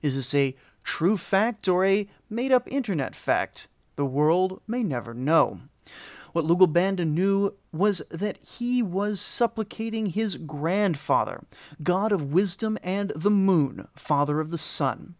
Is 0.03 0.15
this 0.15 0.35
a 0.35 0.55
true 0.83 1.17
fact 1.17 1.67
or 1.67 1.83
a 1.85 2.07
made 2.29 2.51
up 2.51 2.67
internet 2.71 3.15
fact? 3.15 3.67
The 3.95 4.05
world 4.05 4.61
may 4.67 4.83
never 4.83 5.15
know. 5.15 5.61
What 6.35 6.43
Lugalbanda 6.43 7.07
knew 7.07 7.53
was 7.71 8.01
that 8.11 8.39
he 8.45 8.83
was 8.83 9.21
supplicating 9.21 10.07
his 10.07 10.35
grandfather, 10.35 11.45
god 11.81 12.11
of 12.11 12.33
wisdom 12.33 12.77
and 12.83 13.13
the 13.15 13.29
moon, 13.29 13.87
father 13.95 14.41
of 14.41 14.51
the 14.51 14.57
sun. 14.57 15.15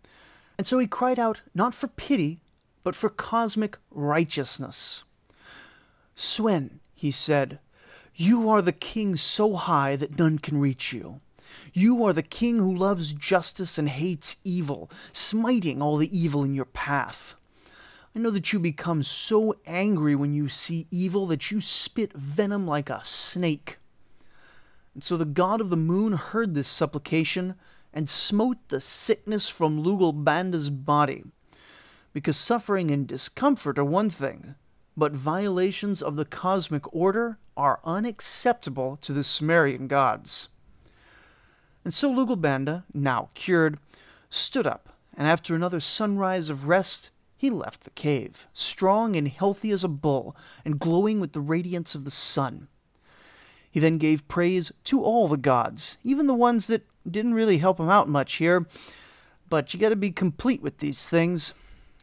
And 0.58 0.68
so 0.68 0.78
he 0.78 0.88
cried 0.88 1.18
out 1.18 1.42
not 1.54 1.74
for 1.74 1.88
pity, 1.88 2.42
but 2.84 2.98
for 2.98 3.08
cosmic 3.08 3.78
righteousness. 3.92 5.06
Swen, 6.16 6.82
he 6.94 7.12
said, 7.12 7.60
you 8.14 8.50
are 8.50 8.62
the 8.62 8.74
king 8.74 9.16
so 9.16 9.54
high 9.54 9.96
that 9.96 10.20
none 10.20 10.38
can 10.38 10.60
reach 10.60 10.92
you. 10.92 11.22
You 11.72 12.04
are 12.04 12.12
the 12.12 12.24
king 12.24 12.58
who 12.58 12.76
loves 12.76 13.14
justice 13.14 13.78
and 13.78 13.88
hates 13.88 14.36
evil, 14.44 14.92
smiting 15.14 15.82
all 15.82 15.96
the 15.96 16.20
evil 16.20 16.44
in 16.44 16.54
your 16.54 16.66
path. 16.66 17.36
I 18.16 18.20
know 18.20 18.30
that 18.30 18.54
you 18.54 18.60
become 18.60 19.04
so 19.04 19.58
angry 19.66 20.16
when 20.16 20.34
you 20.34 20.48
see 20.48 20.88
evil 20.90 21.26
that 21.28 21.52
you 21.52 21.60
spit 21.60 22.14
venom 22.14 22.66
like 22.66 22.90
a 22.90 23.04
snake. 23.04 23.78
And 24.94 25.04
so 25.04 25.18
the 25.18 25.26
god 25.26 25.60
of 25.60 25.70
the 25.70 25.76
moon 25.76 26.14
heard 26.14 26.54
this 26.54 26.70
supplication 26.70 27.56
and 27.94 28.08
smote 28.08 28.70
the 28.70 28.80
sickness 28.80 29.50
from 29.50 29.84
Lugalbanda's 29.84 30.70
body. 30.70 31.26
Because 32.14 32.38
suffering 32.38 32.90
and 32.90 33.06
discomfort 33.06 33.78
are 33.78 33.84
one 33.84 34.10
thing, 34.10 34.56
but 34.96 35.12
violations 35.12 36.02
of 36.02 36.16
the 36.16 36.24
cosmic 36.24 36.94
order 36.94 37.38
are 37.58 37.82
unacceptable 37.84 38.96
to 38.98 39.12
the 39.12 39.26
Sumerian 39.26 39.88
gods. 39.88 40.48
And 41.84 41.94
so 41.94 42.10
Lugalbanda, 42.14 42.84
now 42.94 43.30
cured, 43.34 43.78
stood 44.30 44.66
up, 44.66 44.96
and 45.18 45.28
after 45.28 45.54
another 45.54 45.82
sunrise 45.82 46.50
of 46.50 46.68
rest, 46.68 47.12
he 47.46 47.52
left 47.52 47.84
the 47.84 47.92
cave, 47.92 48.48
strong 48.54 49.16
and 49.16 49.28
healthy 49.28 49.70
as 49.70 49.84
a 49.84 49.88
bull, 49.88 50.36
and 50.66 50.80
glowing 50.80 51.20
with 51.20 51.34
the 51.34 51.40
radiance 51.40 51.94
of 51.94 52.04
the 52.04 52.10
sun. 52.10 52.68
He 53.70 53.80
then 53.80 54.00
gave 54.00 54.28
praise 54.28 54.72
to 54.86 55.04
all 55.04 55.28
the 55.28 55.38
gods, 55.38 55.98
even 56.04 56.26
the 56.26 56.34
ones 56.34 56.66
that 56.68 56.88
didn't 57.08 57.36
really 57.36 57.60
help 57.60 57.80
him 57.80 57.90
out 57.90 58.10
much 58.10 58.38
here. 58.38 58.66
But 59.48 59.74
you 59.74 59.80
gotta 59.80 59.96
be 59.96 60.10
complete 60.10 60.64
with 60.64 60.80
these 60.80 61.08
things. 61.08 61.54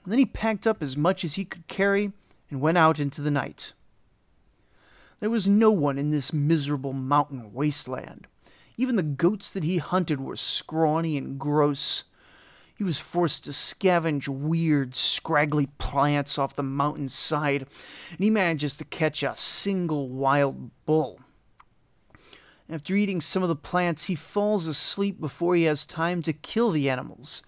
And 0.04 0.12
then 0.12 0.20
he 0.20 0.26
packed 0.26 0.64
up 0.64 0.80
as 0.80 0.96
much 0.96 1.25
as 1.25 1.34
he 1.34 1.44
could 1.44 1.66
carry 1.66 2.12
and 2.49 2.61
went 2.61 2.78
out 2.78 3.00
into 3.00 3.20
the 3.20 3.30
night. 3.30 3.72
There 5.18 5.30
was 5.30 5.49
no 5.49 5.72
one 5.72 5.99
in 5.99 6.12
this 6.12 6.32
miserable 6.32 6.92
mountain 6.92 7.52
wasteland. 7.52 8.28
Even 8.76 8.94
the 8.94 9.02
goats 9.02 9.52
that 9.52 9.64
he 9.64 9.78
hunted 9.78 10.20
were 10.20 10.37
scrawny 10.37 11.16
and 11.16 11.37
gross. 11.37 12.04
He 12.74 12.84
was 12.84 12.98
forced 12.98 13.44
to 13.44 13.50
scavenge 13.50 14.28
weird, 14.28 14.94
scraggly 14.94 15.66
plants 15.78 16.38
off 16.38 16.56
the 16.56 16.62
mountainside, 16.62 17.66
and 18.10 18.18
he 18.18 18.30
manages 18.30 18.76
to 18.76 18.84
catch 18.84 19.22
a 19.22 19.36
single 19.36 20.08
wild 20.08 20.70
bull. 20.86 21.20
After 22.68 22.94
eating 22.94 23.20
some 23.20 23.42
of 23.42 23.48
the 23.48 23.56
plants, 23.56 24.04
he 24.04 24.14
falls 24.14 24.66
asleep 24.66 25.20
before 25.20 25.54
he 25.54 25.64
has 25.64 25.84
time 25.84 26.22
to 26.22 26.32
kill 26.32 26.70
the 26.70 26.88
animals, 26.88 27.42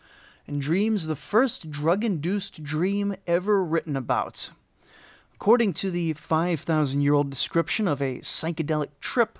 and 0.46 0.60
dreams 0.60 1.06
the 1.06 1.16
first 1.16 1.70
drug 1.70 2.04
induced 2.04 2.62
dream 2.62 3.16
ever 3.26 3.64
written 3.64 3.96
about. 3.96 4.50
According 5.34 5.72
to 5.74 5.90
the 5.90 6.12
5,000 6.12 7.00
year 7.00 7.14
old 7.14 7.30
description 7.30 7.88
of 7.88 8.02
a 8.02 8.18
psychedelic 8.20 8.90
trip, 9.00 9.38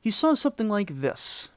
he 0.00 0.10
saw 0.10 0.34
something 0.34 0.68
like 0.68 1.00
this 1.00 1.48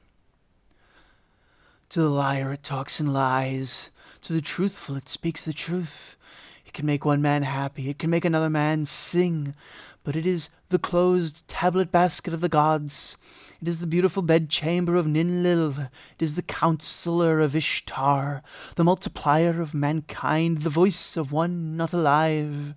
to 1.90 2.00
the 2.00 2.08
liar 2.08 2.52
it 2.52 2.62
talks 2.62 3.00
and 3.00 3.12
lies. 3.12 3.90
To 4.22 4.32
the 4.32 4.40
truthful 4.40 4.96
it 4.96 5.08
speaks 5.08 5.44
the 5.44 5.52
truth. 5.52 6.16
It 6.64 6.72
can 6.72 6.86
make 6.86 7.04
one 7.04 7.22
man 7.22 7.42
happy, 7.42 7.88
it 7.88 7.98
can 7.98 8.10
make 8.10 8.24
another 8.24 8.50
man 8.50 8.84
sing. 8.86 9.54
But 10.02 10.16
it 10.16 10.26
is 10.26 10.50
the 10.68 10.78
closed 10.78 11.46
tablet 11.48 11.90
basket 11.90 12.34
of 12.34 12.40
the 12.40 12.48
gods. 12.48 13.16
It 13.60 13.68
is 13.68 13.80
the 13.80 13.86
beautiful 13.86 14.22
bedchamber 14.22 14.96
of 14.96 15.06
Ninlil. 15.06 15.90
It 16.18 16.22
is 16.22 16.34
the 16.34 16.42
counselor 16.42 17.40
of 17.40 17.56
Ishtar, 17.56 18.42
the 18.74 18.84
multiplier 18.84 19.60
of 19.60 19.74
mankind, 19.74 20.58
the 20.58 20.70
voice 20.70 21.16
of 21.16 21.32
one 21.32 21.76
not 21.76 21.92
alive. 21.92 22.74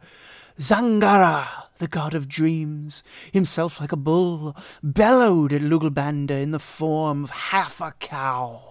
Zangara, 0.60 1.48
the 1.78 1.88
god 1.88 2.14
of 2.14 2.28
dreams, 2.28 3.04
himself 3.32 3.80
like 3.80 3.92
a 3.92 3.98
bull, 3.98 4.56
bellowed 4.84 5.54
at 5.54 5.62
Lugalbanda 5.62 6.42
in 6.42 6.52
the 6.52 6.60
form 6.60 7.24
of 7.24 7.30
half 7.30 7.82
a 7.82 7.94
cow 8.00 8.69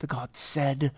the 0.00 0.06
god 0.06 0.36
said. 0.36 0.92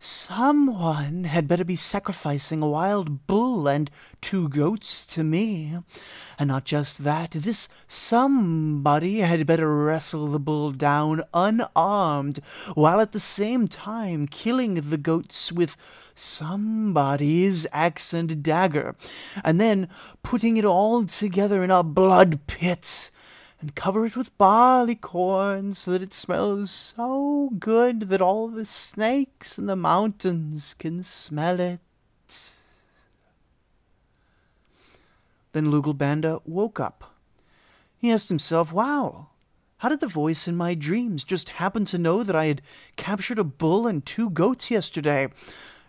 Someone 0.00 1.24
had 1.24 1.48
better 1.48 1.64
be 1.64 1.74
sacrificing 1.74 2.62
a 2.62 2.68
wild 2.68 3.26
bull 3.26 3.66
and 3.66 3.90
two 4.20 4.48
goats 4.48 5.04
to 5.06 5.24
me. 5.24 5.76
And 6.38 6.48
not 6.48 6.64
just 6.64 7.02
that, 7.02 7.32
this 7.32 7.68
somebody 7.88 9.20
had 9.20 9.44
better 9.44 9.74
wrestle 9.74 10.28
the 10.28 10.38
bull 10.38 10.70
down 10.70 11.24
unarmed, 11.34 12.38
while 12.74 13.00
at 13.00 13.10
the 13.10 13.18
same 13.18 13.66
time 13.66 14.28
killing 14.28 14.74
the 14.74 14.98
goats 14.98 15.50
with 15.50 15.76
somebody's 16.14 17.66
axe 17.72 18.12
and 18.12 18.40
dagger, 18.40 18.94
and 19.42 19.60
then 19.60 19.88
putting 20.22 20.56
it 20.56 20.64
all 20.64 21.06
together 21.06 21.64
in 21.64 21.72
a 21.72 21.82
blood 21.82 22.46
pit 22.46 23.10
and 23.60 23.74
cover 23.74 24.06
it 24.06 24.16
with 24.16 24.36
barley 24.38 24.94
corn 24.94 25.74
so 25.74 25.90
that 25.90 26.02
it 26.02 26.14
smells 26.14 26.70
so 26.70 27.50
good 27.58 28.08
that 28.08 28.22
all 28.22 28.48
the 28.48 28.64
snakes 28.64 29.58
in 29.58 29.66
the 29.66 29.76
mountains 29.76 30.74
can 30.74 31.02
smell 31.02 31.58
it. 31.58 31.80
Then 35.52 35.72
Lugalbanda 35.72 36.40
woke 36.44 36.78
up. 36.78 37.14
He 37.96 38.12
asked 38.12 38.28
himself, 38.28 38.72
Wow, 38.72 39.28
how 39.78 39.88
did 39.88 40.00
the 40.00 40.08
voice 40.08 40.46
in 40.46 40.56
my 40.56 40.74
dreams 40.74 41.24
just 41.24 41.50
happen 41.50 41.84
to 41.86 41.98
know 41.98 42.22
that 42.22 42.36
I 42.36 42.46
had 42.46 42.62
captured 42.96 43.38
a 43.38 43.44
bull 43.44 43.86
and 43.86 44.04
two 44.04 44.30
goats 44.30 44.70
yesterday, 44.70 45.28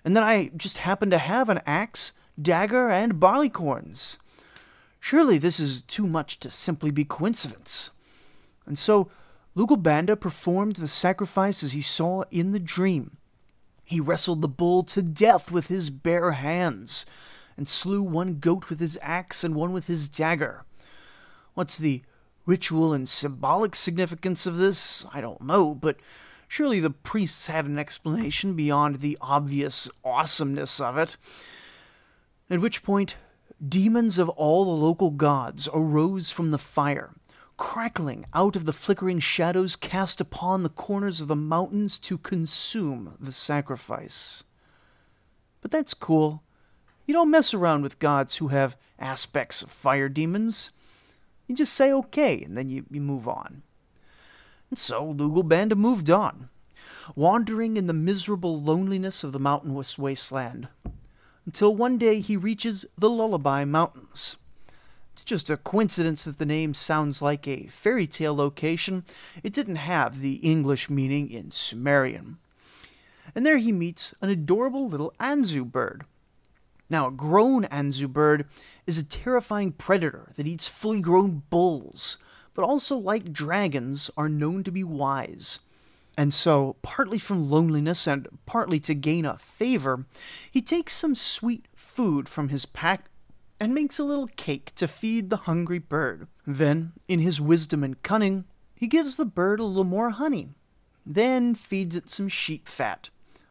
and 0.03 0.15
that 0.15 0.23
I 0.23 0.51
just 0.55 0.77
happened 0.77 1.11
to 1.11 1.17
have 1.17 1.49
an 1.49 1.61
axe, 1.65 2.13
dagger, 2.41 2.89
and 2.89 3.19
barleycorns? 3.19 4.17
Surely 5.00 5.38
this 5.38 5.60
is 5.60 5.82
too 5.82 6.06
much 6.06 6.39
to 6.39 6.51
simply 6.51 6.91
be 6.91 7.06
coincidence. 7.06 7.89
And 8.65 8.77
so 8.77 9.10
Lugalbanda 9.56 10.20
performed 10.20 10.75
the 10.75 10.88
sacrifices 10.88 11.72
he 11.72 11.82
saw 11.82 12.24
in 12.32 12.51
the 12.51 12.60
dream. 12.60 13.18
He 13.84 14.00
wrestled 14.00 14.41
the 14.41 14.48
bull 14.48 14.84
to 14.84 15.01
death 15.01 15.51
with 15.51 15.68
his 15.68 15.89
bare 15.89 16.34
hands, 16.34 17.06
and 17.58 17.68
slew 17.68 18.03
one 18.03 18.36
goat 18.39 18.70
with 18.70 18.79
his 18.79 19.00
axe 19.01 19.44
and 19.44 19.56
one 19.56 19.74
with 19.74 19.88
his 19.88 20.08
dagger. 20.08 20.63
What's 21.56 21.77
the 21.77 22.03
ritual 22.46 22.94
and 22.94 23.10
symbolic 23.10 23.75
significance 23.75 24.46
of 24.46 24.58
this? 24.58 25.06
I 25.12 25.22
don't 25.22 25.41
know, 25.41 25.74
but 25.74 25.98
surely 26.48 26.79
the 26.79 26.89
priests 26.89 27.48
had 27.48 27.65
an 27.65 27.79
explanation 27.79 28.53
beyond 28.53 28.98
the 28.98 29.18
obvious 29.22 29.89
awesomeness 30.06 30.79
of 30.79 30.98
it. 30.98 31.18
At 32.50 32.62
which 32.62 32.84
point, 32.84 33.15
demons 33.68 34.18
of 34.18 34.30
all 34.30 34.66
the 34.66 34.86
local 34.86 35.12
gods 35.12 35.68
arose 35.74 36.32
from 36.32 36.51
the 36.51 36.58
fire, 36.58 37.13
crackling 37.58 38.25
out 38.34 38.56
of 38.56 38.66
the 38.66 38.74
flickering 38.74 39.20
shadows 39.20 39.75
cast 39.75 40.22
upon 40.22 40.63
the 40.63 40.70
corners 40.70 41.20
of 41.20 41.28
the 41.28 41.36
mountains 41.36 42.00
to 42.00 42.18
consume 42.18 43.16
the 43.20 43.32
sacrifice. 43.32 44.44
But 45.62 45.72
that's 45.72 45.94
cool. 45.94 46.44
You 47.06 47.13
don't 47.13 47.32
mess 47.32 47.54
around 47.54 47.82
with 47.82 48.00
gods 48.00 48.38
who 48.38 48.50
have 48.50 48.78
aspects 48.98 49.62
of 49.62 49.72
fire 49.72 50.10
demons. 50.10 50.72
You 51.48 51.56
just 51.56 51.74
say 51.74 51.92
okay, 51.92 52.42
and 52.42 52.56
then 52.56 52.70
you, 52.70 52.86
you 52.89 53.01
move 53.01 53.28
on. 53.28 53.63
And 54.70 54.78
so 54.78 55.13
Lugalbanda 55.13 55.75
moved 55.75 56.10
on, 56.10 56.50
wandering 57.16 57.75
in 57.75 57.88
the 57.88 57.94
miserable 57.94 58.62
loneliness 58.62 59.24
of 59.24 59.32
the 59.32 59.39
mountainous 59.39 59.98
wasteland, 59.98 60.68
until 61.50 61.74
one 61.74 61.98
day 61.98 62.20
he 62.20 62.38
reaches 62.38 62.86
the 62.96 63.10
Lulubi 63.10 63.68
Mountains. 63.68 64.38
It's 65.13 65.24
just 65.24 65.50
a 65.50 65.58
coincidence 65.58 66.24
that 66.25 66.38
the 66.38 66.46
name 66.46 66.75
sounds 66.75 67.24
like 67.24 67.48
a 67.48 67.65
fairy 67.65 68.06
tale 68.06 68.36
location. 68.36 69.03
It 69.41 69.51
didn't 69.51 69.77
have 69.77 70.22
the 70.22 70.36
English 70.36 70.91
meaning 70.91 71.32
in 71.32 71.50
Sumerian. 71.50 72.38
And 73.34 73.48
there 73.48 73.58
he 73.58 73.72
meets 73.72 74.13
an 74.22 74.29
adorable 74.29 74.88
little 74.88 75.12
Anzu 75.20 75.65
bird. 75.65 76.06
Now, 76.88 77.08
a 77.08 77.12
grown 77.12 77.63
Anzu 77.63 78.08
bird 78.08 78.46
is 78.86 79.00
a 79.00 79.03
terrifying 79.03 79.72
predator 79.72 80.32
that 80.36 80.46
eats 80.46 80.68
fully 80.68 81.01
grown 81.01 81.41
bulls, 81.50 82.20
but 82.53 82.63
also, 82.63 82.96
like 82.96 83.34
dragons, 83.34 84.12
are 84.15 84.29
known 84.29 84.63
to 84.65 84.72
be 84.72 84.84
wise. 84.84 85.62
And 86.18 86.34
so, 86.34 86.75
partly 86.82 87.18
from 87.18 87.50
loneliness 87.50 88.06
and 88.08 88.28
partly 88.46 88.80
to 88.82 88.94
gain 88.94 89.25
a 89.25 89.38
favor, 89.38 90.06
he 90.51 90.62
takes 90.62 90.94
some 90.94 91.16
sweet 91.16 91.68
food 91.75 92.28
from 92.28 92.50
his 92.50 92.66
pack 92.66 93.10
and 93.60 93.74
makes 93.74 94.00
a 94.00 94.04
little 94.04 94.28
cake 94.28 94.74
to 94.75 94.88
feed 94.88 95.30
the 95.30 95.38
hungry 95.38 95.80
bird. 95.80 96.28
Then, 96.46 96.94
in 97.08 97.20
his 97.20 97.42
wisdom 97.42 97.84
and 97.84 98.01
cunning, 98.04 98.46
he 98.75 98.88
gives 98.88 99.18
the 99.18 99.25
bird 99.25 99.60
a 99.60 99.66
little 99.66 99.84
more 99.84 100.12
honey. 100.12 100.50
Then 101.06 101.56
feeds 101.56 101.96
it 101.96 102.10
some 102.10 102.30
sheep 102.30 102.68
fat. 102.68 103.10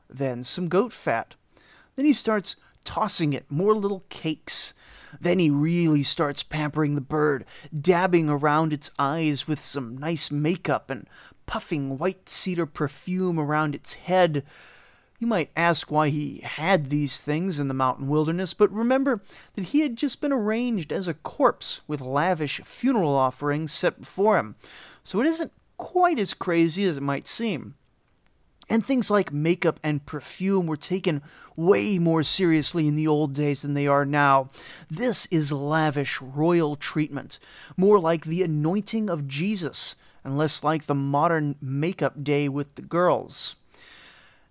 Then 0.09 0.43
some 0.43 0.69
goat 0.69 0.93
fat. 0.93 1.35
Then 1.97 2.07
he 2.07 2.13
starts 2.13 2.57
tossing 2.85 3.33
it 3.33 3.51
more 3.51 3.75
little 3.75 4.05
cakes. 4.09 4.73
Then 5.21 5.39
he 5.39 5.51
really 5.51 6.03
starts 6.03 6.43
pampering 6.43 6.95
the 6.95 7.01
bird, 7.01 7.45
dabbing 7.79 8.29
around 8.29 8.73
its 8.73 8.91
eyes 8.99 9.47
with 9.47 9.61
some 9.61 9.99
nice 9.99 10.31
makeup 10.31 10.91
and 10.91 11.07
puffing 11.49 11.99
white 11.99 12.29
cedar 12.29 12.67
perfume 12.67 13.41
around 13.41 13.75
its 13.75 13.95
head. 13.95 14.45
You 15.19 15.27
might 15.27 15.51
ask 15.57 15.91
why 15.91 16.11
he 16.11 16.43
had 16.45 16.91
these 16.91 17.21
things 17.21 17.59
in 17.59 17.67
the 17.67 17.75
mountain 17.75 18.07
wilderness, 18.07 18.55
but 18.55 18.71
remember 18.71 19.23
that 19.55 19.67
he 19.67 19.81
had 19.81 19.97
just 19.97 20.21
been 20.21 20.33
arranged 20.33 20.93
as 20.93 21.09
a 21.09 21.15
corpse 21.15 21.81
with 21.89 22.01
lavish 22.01 22.61
funeral 22.61 23.17
offerings 23.17 23.73
set 23.73 23.99
before 23.99 24.39
him, 24.39 24.55
so 25.03 25.21
it 25.21 25.27
isn't 25.27 25.51
quite 25.79 26.21
as 26.21 26.35
crazy 26.35 26.85
as 26.85 26.99
it 26.99 27.03
might 27.03 27.27
seem. 27.27 27.75
And 28.71 28.85
things 28.85 29.11
like 29.11 29.33
makeup 29.33 29.81
and 29.83 30.05
perfume 30.05 30.67
were 30.67 30.77
taken 30.77 31.23
way 31.57 31.99
more 31.99 32.23
seriously 32.23 32.87
in 32.87 32.95
the 32.95 33.09
old 33.09 33.35
days 33.35 33.63
than 33.63 33.73
they 33.73 33.87
are 33.87 34.05
now. 34.05 34.51
This 34.91 35.25
is 35.31 35.51
lavish 35.51 36.21
royal 36.21 36.77
treatment, 36.77 37.39
more 37.79 37.99
like 37.99 38.27
the 38.27 38.43
anointing 38.43 39.09
of 39.09 39.27
Jesus, 39.27 39.97
and 40.25 40.37
less 40.37 40.63
like 40.63 40.87
the 40.87 40.95
modern 40.95 41.57
makeup 41.61 42.23
day 42.23 42.49
with 42.49 42.75
the 42.75 42.83
girls. 42.83 43.57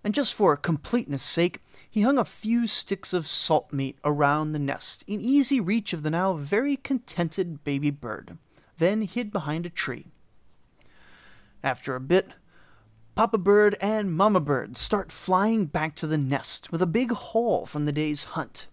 And 0.04 0.14
just 0.14 0.34
for 0.34 0.56
completeness' 0.56 1.22
sake, 1.22 1.60
he 1.90 2.02
hung 2.02 2.18
a 2.18 2.24
few 2.24 2.66
sticks 2.66 3.12
of 3.12 3.26
salt 3.26 3.72
meat 3.72 3.98
around 4.04 4.52
the 4.52 4.58
nest, 4.58 5.04
in 5.06 5.20
easy 5.20 5.60
reach 5.60 5.92
of 5.92 6.02
the 6.02 6.10
now 6.10 6.34
very 6.34 6.76
contented 6.76 7.64
baby 7.64 7.90
bird, 7.90 8.38
then 8.78 9.02
hid 9.02 9.32
behind 9.32 9.66
a 9.66 9.70
tree. 9.70 10.06
After 11.62 11.96
a 11.96 12.00
bit, 12.00 12.30
Papa 13.14 13.38
Bird 13.38 13.76
and 13.80 14.14
Mama 14.14 14.38
Bird 14.38 14.76
start 14.76 15.10
flying 15.10 15.66
back 15.66 15.96
to 15.96 16.06
the 16.06 16.16
nest 16.16 16.70
with 16.70 16.80
a 16.80 16.86
big 16.86 17.10
haul 17.10 17.66
from 17.66 17.84
the 17.84 17.92
day's 17.92 18.24
hunt. 18.24 18.68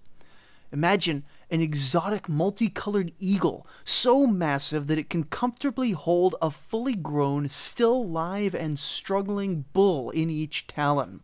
Imagine 0.71 1.23
an 1.49 1.61
exotic 1.61 2.27
multicolored 2.27 3.11
eagle 3.19 3.67
so 3.83 4.25
massive 4.25 4.87
that 4.87 4.97
it 4.97 5.09
can 5.09 5.23
comfortably 5.23 5.91
hold 5.91 6.35
a 6.41 6.49
fully 6.49 6.95
grown, 6.95 7.47
still 7.47 8.07
live 8.07 8.55
and 8.55 8.79
struggling 8.79 9.65
bull 9.73 10.09
in 10.09 10.29
each 10.29 10.67
talon. 10.67 11.21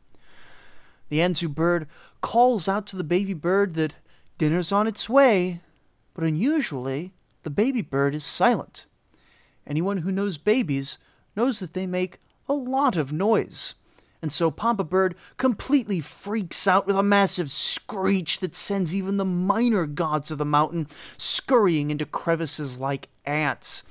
The 1.09 1.19
Anzu 1.19 1.53
bird 1.53 1.87
calls 2.21 2.67
out 2.67 2.87
to 2.87 2.95
the 2.95 3.03
baby 3.03 3.33
bird 3.33 3.73
that 3.73 3.95
dinner's 4.37 4.71
on 4.71 4.87
its 4.87 5.09
way, 5.09 5.61
but 6.13 6.23
unusually, 6.23 7.13
the 7.43 7.49
baby 7.49 7.81
bird 7.81 8.15
is 8.15 8.23
silent. 8.23 8.85
Anyone 9.67 9.99
who 9.99 10.11
knows 10.11 10.37
babies 10.37 10.97
knows 11.35 11.59
that 11.59 11.73
they 11.73 11.87
make 11.87 12.19
a 12.47 12.53
lot 12.53 12.97
of 12.97 13.11
noise. 13.11 13.75
And 14.21 14.31
so 14.31 14.51
Papa 14.51 14.83
Bird 14.83 15.15
completely 15.37 15.99
freaks 15.99 16.67
out 16.67 16.85
with 16.85 16.95
a 16.95 17.03
massive 17.03 17.51
screech 17.51 18.39
that 18.39 18.55
sends 18.55 18.93
even 18.93 19.17
the 19.17 19.25
minor 19.25 19.87
gods 19.87 20.29
of 20.29 20.37
the 20.37 20.45
mountain 20.45 20.87
scurrying 21.17 21.89
into 21.89 22.05
crevices 22.05 22.77
like 22.77 23.09
ants. 23.25 23.83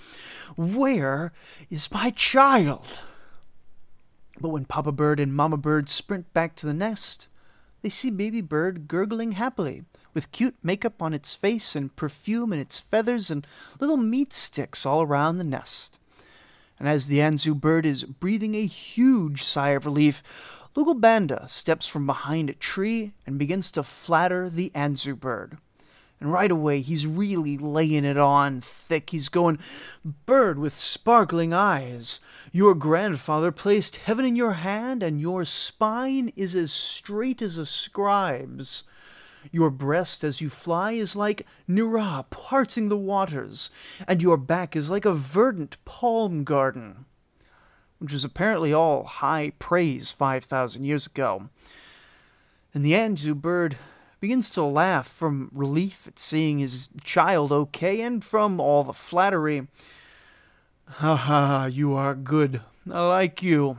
Where 0.56 1.32
is 1.68 1.90
my 1.90 2.10
child? 2.10 3.00
But 4.40 4.50
when 4.50 4.64
Papa 4.66 4.92
Bird 4.92 5.18
and 5.18 5.34
Mama 5.34 5.56
Bird 5.56 5.88
sprint 5.88 6.32
back 6.32 6.54
to 6.56 6.66
the 6.66 6.74
nest, 6.74 7.26
they 7.82 7.90
see 7.90 8.10
Baby 8.10 8.40
Bird 8.40 8.86
gurgling 8.86 9.32
happily, 9.32 9.84
with 10.14 10.32
cute 10.32 10.56
makeup 10.62 11.02
on 11.02 11.12
its 11.12 11.34
face 11.34 11.74
and 11.74 11.94
perfume 11.96 12.52
in 12.52 12.58
its 12.58 12.78
feathers 12.78 13.30
and 13.30 13.46
little 13.80 13.96
meat 13.96 14.32
sticks 14.32 14.86
all 14.86 15.02
around 15.02 15.38
the 15.38 15.44
nest 15.44 15.99
and 16.80 16.88
as 16.88 17.06
the 17.06 17.18
Anzu 17.18 17.54
bird 17.54 17.84
is 17.84 18.04
breathing 18.04 18.54
a 18.54 18.64
huge 18.64 19.44
sigh 19.44 19.70
of 19.70 19.84
relief, 19.84 20.22
Lugalbanda 20.74 21.48
steps 21.50 21.86
from 21.86 22.06
behind 22.06 22.48
a 22.48 22.54
tree 22.54 23.12
and 23.26 23.38
begins 23.38 23.70
to 23.72 23.82
flatter 23.82 24.48
the 24.48 24.70
Anzu 24.74 25.18
bird. 25.18 25.58
And 26.20 26.32
right 26.32 26.50
away, 26.50 26.80
he's 26.80 27.06
really 27.06 27.58
laying 27.58 28.04
it 28.04 28.16
on 28.16 28.60
thick. 28.60 29.10
He's 29.10 29.28
going, 29.28 29.58
Bird 30.26 30.58
with 30.58 30.74
sparkling 30.74 31.52
eyes, 31.52 32.18
your 32.50 32.74
grandfather 32.74 33.52
placed 33.52 33.96
heaven 33.96 34.24
in 34.24 34.36
your 34.36 34.52
hand, 34.52 35.02
and 35.02 35.20
your 35.20 35.44
spine 35.44 36.32
is 36.36 36.54
as 36.54 36.72
straight 36.72 37.42
as 37.42 37.58
a 37.58 37.66
scribe's. 37.66 38.84
Your 39.50 39.70
breast 39.70 40.22
as 40.22 40.40
you 40.40 40.50
fly 40.50 40.92
is 40.92 41.16
like 41.16 41.46
Nira 41.68 42.28
parting 42.30 42.88
the 42.88 42.96
waters, 42.96 43.70
and 44.06 44.22
your 44.22 44.36
back 44.36 44.76
is 44.76 44.90
like 44.90 45.04
a 45.04 45.14
verdant 45.14 45.76
palm 45.84 46.44
garden. 46.44 47.06
Which 47.98 48.12
was 48.12 48.24
apparently 48.24 48.72
all 48.72 49.04
high 49.04 49.52
praise 49.58 50.10
5,000 50.10 50.84
years 50.84 51.06
ago. 51.06 51.50
And 52.72 52.84
the 52.84 52.92
Anzu 52.92 53.34
bird 53.34 53.76
begins 54.20 54.50
to 54.50 54.62
laugh 54.62 55.08
from 55.08 55.50
relief 55.52 56.06
at 56.06 56.18
seeing 56.18 56.58
his 56.58 56.88
child 57.02 57.52
okay 57.52 58.00
and 58.02 58.24
from 58.24 58.60
all 58.60 58.84
the 58.84 58.92
flattery. 58.92 59.66
Ha 60.86 61.16
ha, 61.16 61.66
you 61.66 61.94
are 61.94 62.14
good. 62.14 62.60
I 62.90 63.06
like 63.06 63.42
you. 63.42 63.78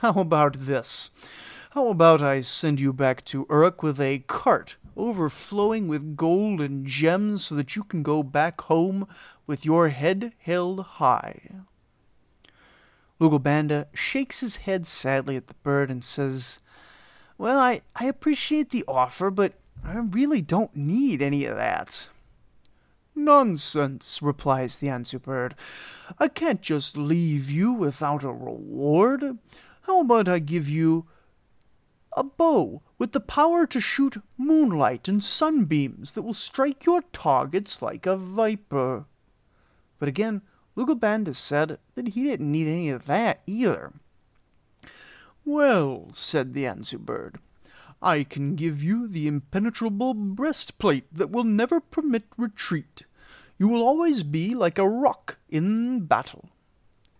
How 0.00 0.12
about 0.12 0.60
this? 0.60 1.10
How 1.70 1.88
about 1.88 2.20
I 2.20 2.42
send 2.42 2.80
you 2.80 2.92
back 2.92 3.24
to 3.26 3.46
Uruk 3.48 3.82
with 3.82 3.98
a 4.00 4.20
cart 4.26 4.76
overflowing 4.96 5.88
with 5.88 6.16
gold 6.16 6.60
and 6.60 6.86
gems 6.86 7.46
so 7.46 7.54
that 7.54 7.76
you 7.76 7.84
can 7.84 8.02
go 8.02 8.22
back 8.22 8.60
home 8.62 9.06
with 9.46 9.64
your 9.64 9.88
head 9.88 10.32
held 10.38 10.80
high. 10.80 11.50
Lugalbanda 13.20 13.86
shakes 13.94 14.40
his 14.40 14.56
head 14.56 14.86
sadly 14.86 15.36
at 15.36 15.46
the 15.46 15.54
bird 15.62 15.90
and 15.90 16.04
says, 16.04 16.58
Well, 17.38 17.58
I, 17.58 17.82
I 17.94 18.06
appreciate 18.06 18.70
the 18.70 18.84
offer, 18.88 19.30
but 19.30 19.54
I 19.84 19.96
really 19.98 20.42
don't 20.42 20.74
need 20.74 21.22
any 21.22 21.44
of 21.44 21.56
that. 21.56 22.08
Nonsense, 23.14 24.20
replies 24.22 24.78
the 24.78 24.86
Anzu 24.88 25.20
bird. 25.20 25.54
I 26.18 26.28
can't 26.28 26.62
just 26.62 26.96
leave 26.96 27.50
you 27.50 27.72
without 27.72 28.24
a 28.24 28.32
reward. 28.32 29.38
How 29.82 30.00
about 30.00 30.28
I 30.28 30.38
give 30.38 30.68
you 30.68 31.06
a 32.16 32.24
bow 32.24 32.82
with 32.98 33.12
the 33.12 33.20
power 33.20 33.66
to 33.66 33.80
shoot 33.80 34.22
moonlight 34.36 35.08
and 35.08 35.22
sunbeams 35.22 36.14
that 36.14 36.22
will 36.22 36.32
strike 36.32 36.84
your 36.84 37.02
targets 37.12 37.82
like 37.82 38.06
a 38.06 38.16
viper. 38.16 39.06
But 39.98 40.08
again, 40.08 40.42
Lugalbanda 40.76 41.34
said 41.34 41.78
that 41.94 42.08
he 42.08 42.24
didn't 42.24 42.50
need 42.50 42.66
any 42.66 42.90
of 42.90 43.06
that 43.06 43.42
either. 43.46 43.92
Well, 45.44 46.08
said 46.12 46.54
the 46.54 46.64
Anzu 46.64 46.98
bird, 46.98 47.38
I 48.00 48.24
can 48.24 48.56
give 48.56 48.82
you 48.82 49.06
the 49.06 49.26
impenetrable 49.26 50.14
breastplate 50.14 51.12
that 51.14 51.30
will 51.30 51.44
never 51.44 51.80
permit 51.80 52.24
retreat. 52.36 53.02
You 53.58 53.68
will 53.68 53.82
always 53.82 54.22
be 54.22 54.54
like 54.54 54.78
a 54.78 54.88
rock 54.88 55.38
in 55.48 56.06
battle. 56.06 56.48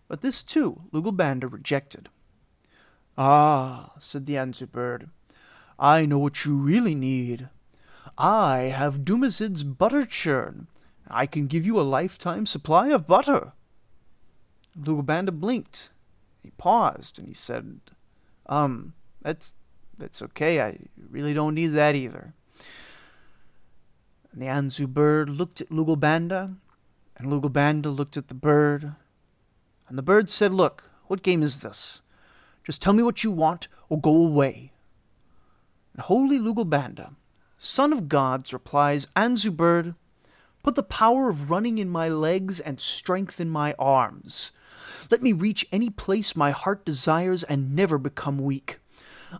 But 0.07 0.21
this 0.21 0.43
too 0.43 0.81
Lugalbanda 0.91 1.51
rejected. 1.51 2.09
Ah, 3.17 3.91
said 3.99 4.25
the 4.25 4.35
Anzu 4.35 4.71
bird, 4.71 5.09
I 5.77 6.05
know 6.05 6.19
what 6.19 6.45
you 6.45 6.55
really 6.55 6.95
need. 6.95 7.49
I 8.17 8.71
have 8.75 8.99
Dumuzid's 8.99 9.63
butter 9.63 10.05
churn. 10.05 10.67
I 11.07 11.25
can 11.25 11.47
give 11.47 11.65
you 11.65 11.79
a 11.79 11.81
lifetime 11.81 12.45
supply 12.45 12.89
of 12.89 13.07
butter. 13.07 13.53
Lugalbanda 14.79 15.31
blinked. 15.31 15.89
He 16.41 16.51
paused 16.51 17.19
and 17.19 17.27
he 17.27 17.33
said, 17.33 17.79
Um, 18.47 18.93
that's 19.21 19.53
that's 19.97 20.21
okay. 20.21 20.61
I 20.61 20.77
really 21.09 21.33
don't 21.33 21.55
need 21.55 21.67
that 21.67 21.95
either. 21.95 22.33
And 24.31 24.41
the 24.41 24.47
Anzu 24.47 24.87
bird 24.87 25.29
looked 25.29 25.61
at 25.61 25.69
Lugalbanda, 25.69 26.55
and 27.17 27.27
Lugalbanda 27.31 27.95
looked 27.95 28.17
at 28.17 28.27
the 28.27 28.33
bird. 28.33 28.95
And 29.87 29.97
the 29.97 30.03
bird 30.03 30.29
said, 30.29 30.53
Look, 30.53 30.89
what 31.07 31.23
game 31.23 31.43
is 31.43 31.59
this? 31.59 32.02
Just 32.63 32.81
tell 32.81 32.93
me 32.93 33.03
what 33.03 33.23
you 33.23 33.31
want 33.31 33.67
or 33.89 33.99
go 33.99 34.15
away. 34.15 34.71
And 35.93 36.01
holy 36.01 36.39
Lugalbanda, 36.39 37.15
son 37.57 37.93
of 37.93 38.09
gods, 38.09 38.53
replies, 38.53 39.07
Anzu 39.15 39.55
bird, 39.55 39.95
put 40.63 40.75
the 40.75 40.83
power 40.83 41.29
of 41.29 41.49
running 41.49 41.77
in 41.77 41.89
my 41.89 42.09
legs 42.09 42.59
and 42.59 42.79
strength 42.79 43.39
in 43.39 43.49
my 43.49 43.75
arms. 43.77 44.51
Let 45.11 45.21
me 45.21 45.33
reach 45.33 45.67
any 45.71 45.89
place 45.89 46.35
my 46.35 46.51
heart 46.51 46.85
desires 46.85 47.43
and 47.43 47.75
never 47.75 47.97
become 47.97 48.39
weak. 48.39 48.79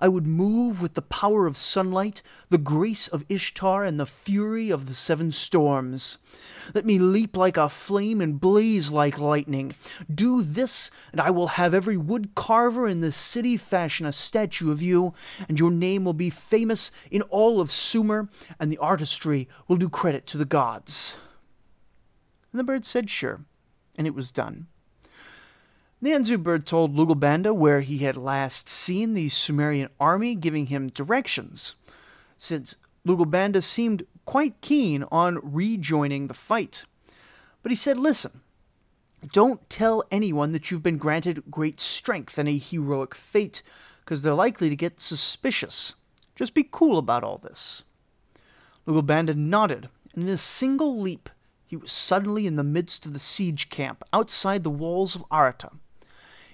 I 0.01 0.07
would 0.07 0.27
move 0.27 0.81
with 0.81 0.93
the 0.93 1.01
power 1.01 1.45
of 1.45 1.57
sunlight, 1.57 2.21
the 2.49 2.57
grace 2.57 3.07
of 3.07 3.25
Ishtar, 3.29 3.83
and 3.83 3.99
the 3.99 4.05
fury 4.05 4.69
of 4.69 4.87
the 4.87 4.93
seven 4.93 5.31
storms. 5.31 6.17
Let 6.73 6.85
me 6.85 6.99
leap 6.99 7.35
like 7.35 7.57
a 7.57 7.69
flame 7.69 8.21
and 8.21 8.39
blaze 8.39 8.91
like 8.91 9.19
lightning. 9.19 9.75
Do 10.13 10.41
this, 10.41 10.91
and 11.11 11.21
I 11.21 11.29
will 11.31 11.47
have 11.47 11.73
every 11.73 11.97
wood 11.97 12.35
carver 12.35 12.87
in 12.87 13.01
the 13.01 13.11
city 13.11 13.57
fashion 13.57 14.05
a 14.05 14.13
statue 14.13 14.71
of 14.71 14.81
you, 14.81 15.13
and 15.47 15.59
your 15.59 15.71
name 15.71 16.05
will 16.05 16.13
be 16.13 16.29
famous 16.29 16.91
in 17.11 17.21
all 17.23 17.59
of 17.59 17.71
Sumer, 17.71 18.29
and 18.59 18.71
the 18.71 18.77
artistry 18.77 19.47
will 19.67 19.77
do 19.77 19.89
credit 19.89 20.25
to 20.27 20.37
the 20.37 20.45
gods. 20.45 21.17
And 22.51 22.59
the 22.59 22.63
bird 22.63 22.85
said 22.85 23.09
sure, 23.09 23.45
and 23.97 24.07
it 24.07 24.15
was 24.15 24.31
done. 24.31 24.67
The 26.03 26.09
Anzu 26.09 26.43
bird 26.43 26.65
told 26.65 26.93
Lugalbanda 26.93 27.55
where 27.55 27.79
he 27.79 27.99
had 27.99 28.17
last 28.17 28.67
seen 28.67 29.13
the 29.13 29.29
Sumerian 29.29 29.87
army 30.01 30.35
giving 30.35 30.65
him 30.65 30.89
directions, 30.89 31.75
since 32.35 32.75
Lugalbanda 33.07 33.63
seemed 33.63 34.05
quite 34.25 34.59
keen 34.59 35.05
on 35.13 35.39
rejoining 35.41 36.27
the 36.27 36.33
fight. 36.33 36.83
But 37.61 37.71
he 37.71 37.77
said, 37.77 37.97
Listen, 37.97 38.41
don't 39.31 39.69
tell 39.69 40.03
anyone 40.11 40.51
that 40.51 40.69
you've 40.69 40.83
been 40.83 40.97
granted 40.97 41.49
great 41.49 41.79
strength 41.79 42.37
and 42.37 42.49
a 42.49 42.57
heroic 42.57 43.15
fate, 43.15 43.63
because 44.01 44.23
they're 44.23 44.33
likely 44.33 44.67
to 44.69 44.75
get 44.75 44.99
suspicious. 44.99 45.93
Just 46.35 46.53
be 46.53 46.67
cool 46.69 46.97
about 46.97 47.23
all 47.23 47.37
this. 47.37 47.83
Lugalbanda 48.85 49.37
nodded, 49.37 49.87
and 50.13 50.23
in 50.23 50.29
a 50.29 50.35
single 50.35 50.99
leap, 50.99 51.29
he 51.65 51.77
was 51.77 51.93
suddenly 51.93 52.45
in 52.45 52.57
the 52.57 52.61
midst 52.61 53.05
of 53.05 53.13
the 53.13 53.19
siege 53.19 53.69
camp 53.69 54.03
outside 54.11 54.65
the 54.65 54.69
walls 54.69 55.15
of 55.15 55.23
Arata. 55.31 55.69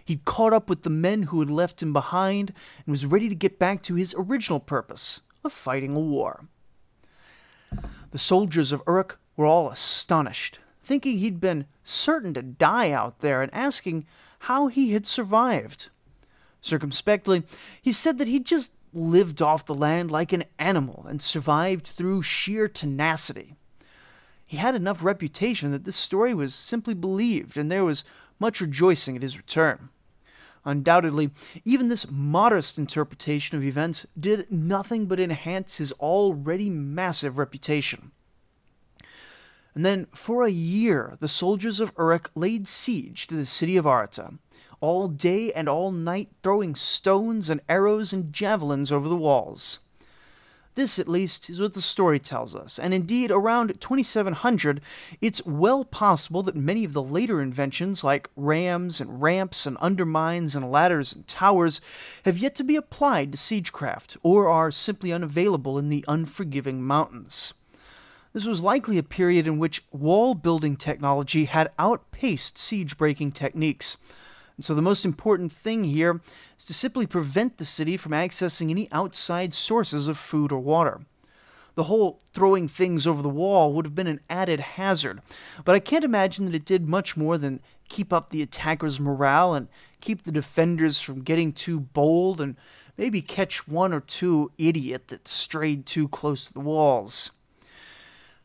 He'd 0.09 0.25
caught 0.25 0.53
up 0.53 0.69
with 0.69 0.81
the 0.81 0.89
men 0.89 1.21
who 1.21 1.39
had 1.39 1.51
left 1.51 1.83
him 1.83 1.93
behind 1.93 2.51
and 2.83 2.91
was 2.91 3.05
ready 3.05 3.29
to 3.29 3.35
get 3.35 3.59
back 3.59 3.83
to 3.83 3.93
his 3.93 4.15
original 4.17 4.59
purpose 4.59 5.21
of 5.43 5.53
fighting 5.53 5.95
a 5.95 5.99
war. 5.99 6.47
The 8.09 8.17
soldiers 8.17 8.71
of 8.71 8.81
Uruk 8.87 9.19
were 9.37 9.45
all 9.45 9.69
astonished, 9.69 10.57
thinking 10.81 11.19
he'd 11.19 11.39
been 11.39 11.67
certain 11.83 12.33
to 12.33 12.41
die 12.41 12.89
out 12.89 13.19
there 13.19 13.43
and 13.43 13.53
asking 13.53 14.07
how 14.39 14.65
he 14.65 14.93
had 14.93 15.05
survived. 15.05 15.89
Circumspectly, 16.59 17.43
he 17.79 17.93
said 17.93 18.17
that 18.17 18.27
he'd 18.27 18.47
just 18.47 18.73
lived 18.91 19.43
off 19.43 19.63
the 19.63 19.75
land 19.75 20.09
like 20.09 20.33
an 20.33 20.45
animal 20.57 21.05
and 21.07 21.21
survived 21.21 21.85
through 21.85 22.23
sheer 22.23 22.67
tenacity. 22.67 23.53
He 24.43 24.57
had 24.57 24.73
enough 24.73 25.03
reputation 25.03 25.71
that 25.71 25.85
this 25.85 25.95
story 25.95 26.33
was 26.33 26.55
simply 26.55 26.95
believed, 26.95 27.59
and 27.59 27.71
there 27.71 27.85
was 27.85 28.03
much 28.39 28.59
rejoicing 28.59 29.15
at 29.15 29.21
his 29.21 29.37
return. 29.37 29.89
Undoubtedly, 30.65 31.31
even 31.65 31.87
this 31.87 32.09
modest 32.09 32.77
interpretation 32.77 33.57
of 33.57 33.63
events 33.63 34.05
did 34.19 34.51
nothing 34.51 35.05
but 35.05 35.19
enhance 35.19 35.77
his 35.77 35.91
already 35.93 36.69
massive 36.69 37.37
reputation. 37.37 38.11
And 39.73 39.85
then, 39.85 40.07
for 40.13 40.43
a 40.43 40.51
year, 40.51 41.15
the 41.19 41.27
soldiers 41.27 41.79
of 41.79 41.93
Uruk 41.97 42.31
laid 42.35 42.67
siege 42.67 43.27
to 43.27 43.35
the 43.35 43.45
city 43.45 43.77
of 43.77 43.85
Arata, 43.85 44.37
all 44.81 45.07
day 45.07 45.53
and 45.53 45.69
all 45.69 45.91
night 45.91 46.29
throwing 46.43 46.75
stones 46.75 47.49
and 47.49 47.61
arrows 47.69 48.11
and 48.11 48.33
javelins 48.33 48.91
over 48.91 49.07
the 49.07 49.15
walls. 49.15 49.79
This, 50.79 50.97
at 50.97 51.09
least, 51.09 51.49
is 51.49 51.59
what 51.59 51.73
the 51.73 51.81
story 51.81 52.19
tells 52.19 52.55
us, 52.55 52.79
and 52.79 52.93
indeed, 52.93 53.31
around 53.31 53.81
2700, 53.81 54.79
it's 55.19 55.45
well 55.45 55.83
possible 55.83 56.41
that 56.43 56.55
many 56.55 56.85
of 56.85 56.93
the 56.93 57.03
later 57.03 57.41
inventions, 57.41 58.01
like 58.01 58.29
rams 58.37 59.01
and 59.01 59.21
ramps 59.21 59.65
and 59.65 59.75
undermines 59.79 60.55
and 60.55 60.71
ladders 60.71 61.11
and 61.11 61.27
towers, 61.27 61.81
have 62.23 62.37
yet 62.37 62.55
to 62.55 62.63
be 62.63 62.77
applied 62.77 63.33
to 63.33 63.37
siegecraft, 63.37 64.15
or 64.23 64.47
are 64.47 64.71
simply 64.71 65.11
unavailable 65.11 65.77
in 65.77 65.89
the 65.89 66.05
unforgiving 66.07 66.81
mountains. 66.81 67.53
This 68.31 68.45
was 68.45 68.63
likely 68.63 68.97
a 68.97 69.03
period 69.03 69.47
in 69.47 69.59
which 69.59 69.83
wall 69.91 70.33
building 70.33 70.77
technology 70.77 71.43
had 71.43 71.73
outpaced 71.77 72.57
siege 72.57 72.95
breaking 72.95 73.33
techniques. 73.33 73.97
And 74.59 74.65
so 74.65 74.75
the 74.75 74.81
most 74.81 75.05
important 75.05 75.53
thing 75.53 75.85
here 75.85 76.19
is 76.57 76.65
to 76.65 76.73
simply 76.73 77.07
prevent 77.07 77.59
the 77.59 77.65
city 77.65 77.95
from 77.95 78.11
accessing 78.11 78.69
any 78.69 78.91
outside 78.91 79.53
sources 79.53 80.09
of 80.09 80.17
food 80.17 80.51
or 80.51 80.59
water. 80.59 80.99
The 81.75 81.85
whole 81.85 82.19
throwing 82.33 82.67
things 82.67 83.07
over 83.07 83.21
the 83.21 83.29
wall 83.29 83.71
would 83.71 83.85
have 83.85 83.95
been 83.95 84.05
an 84.05 84.19
added 84.29 84.59
hazard, 84.59 85.21
but 85.63 85.75
I 85.75 85.79
can't 85.79 86.03
imagine 86.03 86.43
that 86.43 86.55
it 86.55 86.65
did 86.65 86.89
much 86.89 87.15
more 87.15 87.37
than 87.37 87.61
keep 87.87 88.11
up 88.11 88.31
the 88.31 88.41
attackers' 88.41 88.99
morale 88.99 89.53
and 89.53 89.69
keep 90.01 90.23
the 90.23 90.31
defenders 90.33 90.99
from 90.99 91.21
getting 91.21 91.53
too 91.53 91.79
bold 91.79 92.41
and 92.41 92.57
maybe 92.97 93.21
catch 93.21 93.65
one 93.65 93.93
or 93.93 94.01
two 94.01 94.51
idiot 94.57 95.07
that 95.07 95.29
strayed 95.29 95.85
too 95.85 96.09
close 96.09 96.43
to 96.47 96.53
the 96.53 96.59
walls. 96.59 97.31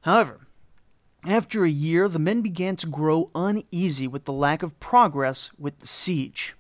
However, 0.03 0.44
after 1.27 1.65
a 1.65 1.71
year, 1.71 2.09
the 2.09 2.19
men 2.19 2.43
began 2.43 2.77
to 2.77 2.87
grow 2.87 3.31
uneasy 3.35 4.07
with 4.07 4.25
the 4.25 4.33
lack 4.33 4.63
of 4.63 4.79
progress 4.79 5.51
with 5.59 5.79
the 5.81 5.87
siege. 5.87 6.55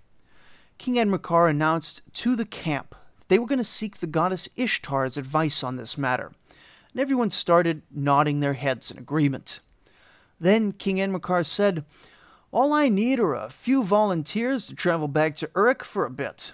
King 0.79 0.95
Enmerkar 0.95 1.51
announced 1.51 2.03
to 2.15 2.35
the 2.35 2.47
camp 2.47 2.95
that 3.19 3.29
they 3.29 3.39
were 3.39 3.47
going 3.47 3.59
to 3.59 3.65
seek 3.65 3.99
the 3.99 4.07
goddess 4.07 4.49
Ishtar's 4.57 5.17
advice 5.17 5.63
on 5.63 5.77
this 5.77 5.99
matter, 5.99 6.33
and 6.93 7.01
everyone 7.01 7.31
started 7.31 7.83
nodding 7.91 8.41
their 8.41 8.55
heads 8.55 8.91
in 8.91 8.99
agreement. 8.99 9.61
Then 10.41 10.73
King 10.73 10.97
Enmerkar 10.97 11.45
said, 11.45 11.85
All 12.51 12.73
I 12.73 12.89
need 12.89 13.21
are 13.21 13.35
a 13.35 13.51
few 13.51 13.85
volunteers 13.85 14.67
to 14.67 14.75
travel 14.75 15.09
back 15.09 15.37
to 15.37 15.51
Uruk 15.55 15.85
for 15.85 16.05
a 16.05 16.11
bit. 16.11 16.53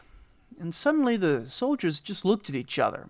And 0.58 0.74
suddenly 0.74 1.16
the 1.16 1.48
soldiers 1.48 2.00
just 2.00 2.24
looked 2.24 2.48
at 2.48 2.54
each 2.54 2.78
other. 2.78 3.08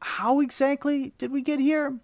How 0.00 0.40
exactly 0.40 1.12
did 1.18 1.30
we 1.30 1.40
get 1.40 1.60
here? 1.60 1.98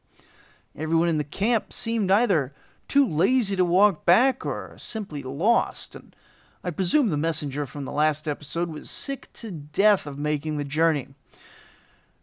Everyone 0.78 1.08
in 1.08 1.18
the 1.18 1.24
camp 1.24 1.72
seemed 1.72 2.08
either 2.08 2.54
too 2.86 3.06
lazy 3.06 3.56
to 3.56 3.64
walk 3.64 4.06
back 4.06 4.46
or 4.46 4.74
simply 4.78 5.24
lost, 5.24 5.96
and 5.96 6.14
I 6.62 6.70
presume 6.70 7.08
the 7.08 7.16
messenger 7.16 7.66
from 7.66 7.84
the 7.84 7.92
last 7.92 8.28
episode 8.28 8.68
was 8.68 8.88
sick 8.88 9.32
to 9.34 9.50
death 9.50 10.06
of 10.06 10.18
making 10.18 10.56
the 10.56 10.64
journey. 10.64 11.08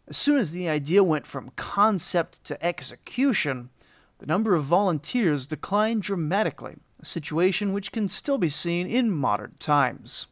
As 0.08 0.16
soon 0.16 0.38
as 0.38 0.52
the 0.52 0.70
idea 0.70 1.04
went 1.04 1.26
from 1.26 1.52
concept 1.56 2.42
to 2.44 2.64
execution, 2.64 3.68
the 4.18 4.26
number 4.26 4.54
of 4.54 4.64
volunteers 4.64 5.46
declined 5.46 6.02
dramatically, 6.02 6.76
a 6.98 7.04
situation 7.04 7.74
which 7.74 7.92
can 7.92 8.08
still 8.08 8.38
be 8.38 8.48
seen 8.48 8.86
in 8.86 9.10
modern 9.10 9.54
times. 9.58 10.28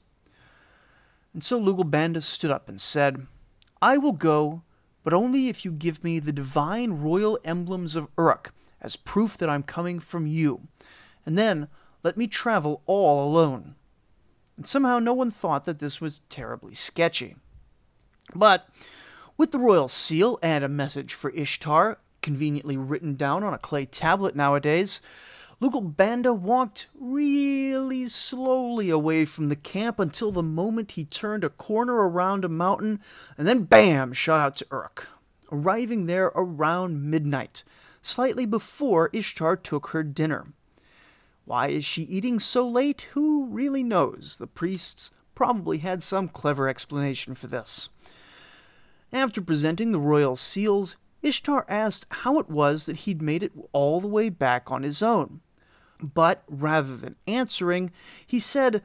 And 1.35 1.45
so 1.45 1.61
Lugalbanda 1.61 2.23
stood 2.23 2.51
up 2.51 2.71
and 2.71 2.81
said, 2.81 3.27
I 3.83 3.99
will 3.99 4.13
go 4.13 4.63
but 5.05 5.15
only 5.15 5.49
if 5.49 5.65
you 5.65 5.71
give 5.71 6.03
me 6.03 6.19
the 6.19 6.33
divine 6.33 6.95
royal 6.95 7.39
emblems 7.45 7.95
of 7.95 8.09
Uruk 8.19 8.53
as 8.81 8.97
proof 8.97 9.37
that 9.37 9.49
I'm 9.49 9.63
coming 9.63 10.01
from 10.01 10.27
you, 10.27 10.63
and 11.25 11.39
then 11.39 11.69
let 12.03 12.17
me 12.17 12.27
travel 12.27 12.83
all 12.87 13.25
alone. 13.25 13.77
And 14.57 14.67
somehow 14.67 14.99
no 14.99 15.13
one 15.13 15.31
thought 15.31 15.65
that 15.65 15.79
this 15.79 16.01
was 16.01 16.21
terribly 16.29 16.75
sketchy. 16.75 17.37
But 18.35 18.69
with 19.37 19.53
the 19.53 19.59
royal 19.59 19.89
seal 19.89 20.39
and 20.43 20.65
a 20.65 20.69
message 20.69 21.15
for 21.15 21.31
Ishtar, 21.31 21.99
conveniently 22.23 22.77
written 22.77 23.17
down 23.17 23.45
on 23.45 23.53
a 23.53 23.59
clay 23.59 23.85
tablet 23.85 24.35
nowadays, 24.35 25.01
Lugalbanda 25.61 26.37
walked 26.37 26.89
really 26.99 28.09
slowly 28.09 28.91
away 28.91 29.25
from 29.25 29.49
the 29.49 29.57
camp 29.57 29.99
until 30.01 30.33
the 30.33 30.43
moment 30.43 30.93
he 30.93 31.05
turned 31.05 31.45
a 31.45 31.49
corner 31.49 31.95
around 31.95 32.45
a 32.45 32.49
mountain 32.49 33.01
and 33.39 33.47
then 33.47 33.65
bam 33.65 34.13
shot 34.13 34.41
out 34.41 34.57
to 34.57 34.67
Uruk, 34.71 35.09
arriving 35.53 36.07
there 36.07 36.33
around 36.35 37.09
midnight, 37.09 37.63
slightly 38.03 38.47
before 38.47 39.11
Ishtar 39.13 39.57
took 39.57 39.89
her 39.89 40.03
dinner. 40.03 40.47
Why 41.45 41.69
is 41.69 41.85
she 41.85 42.03
eating 42.03 42.41
so 42.41 42.69
late? 42.69 43.09
Who 43.13 43.47
really 43.47 43.83
knows? 43.83 44.39
The 44.39 44.47
priests 44.47 45.11
probably 45.35 45.79
had 45.79 46.03
some 46.03 46.29
clever 46.29 46.69
explanation 46.69 47.35
for 47.35 47.47
this. 47.47 47.89
After 49.13 49.41
presenting 49.41 49.93
the 49.93 50.01
royal 50.01 50.37
seals, 50.37 50.97
Ishtar 51.25 51.65
asked 51.69 52.07
how 52.11 52.39
it 52.39 52.51
was 52.51 52.85
that 52.85 52.99
he'd 52.99 53.23
made 53.23 53.43
it 53.43 53.53
all 53.73 54.01
the 54.01 54.07
way 54.07 54.29
back 54.29 54.71
on 54.71 54.83
his 54.83 55.03
own. 55.03 55.41
But 56.01 56.45
rather 56.49 56.97
than 56.97 57.17
answering, 57.27 57.91
he 58.27 58.39
said, 58.39 58.83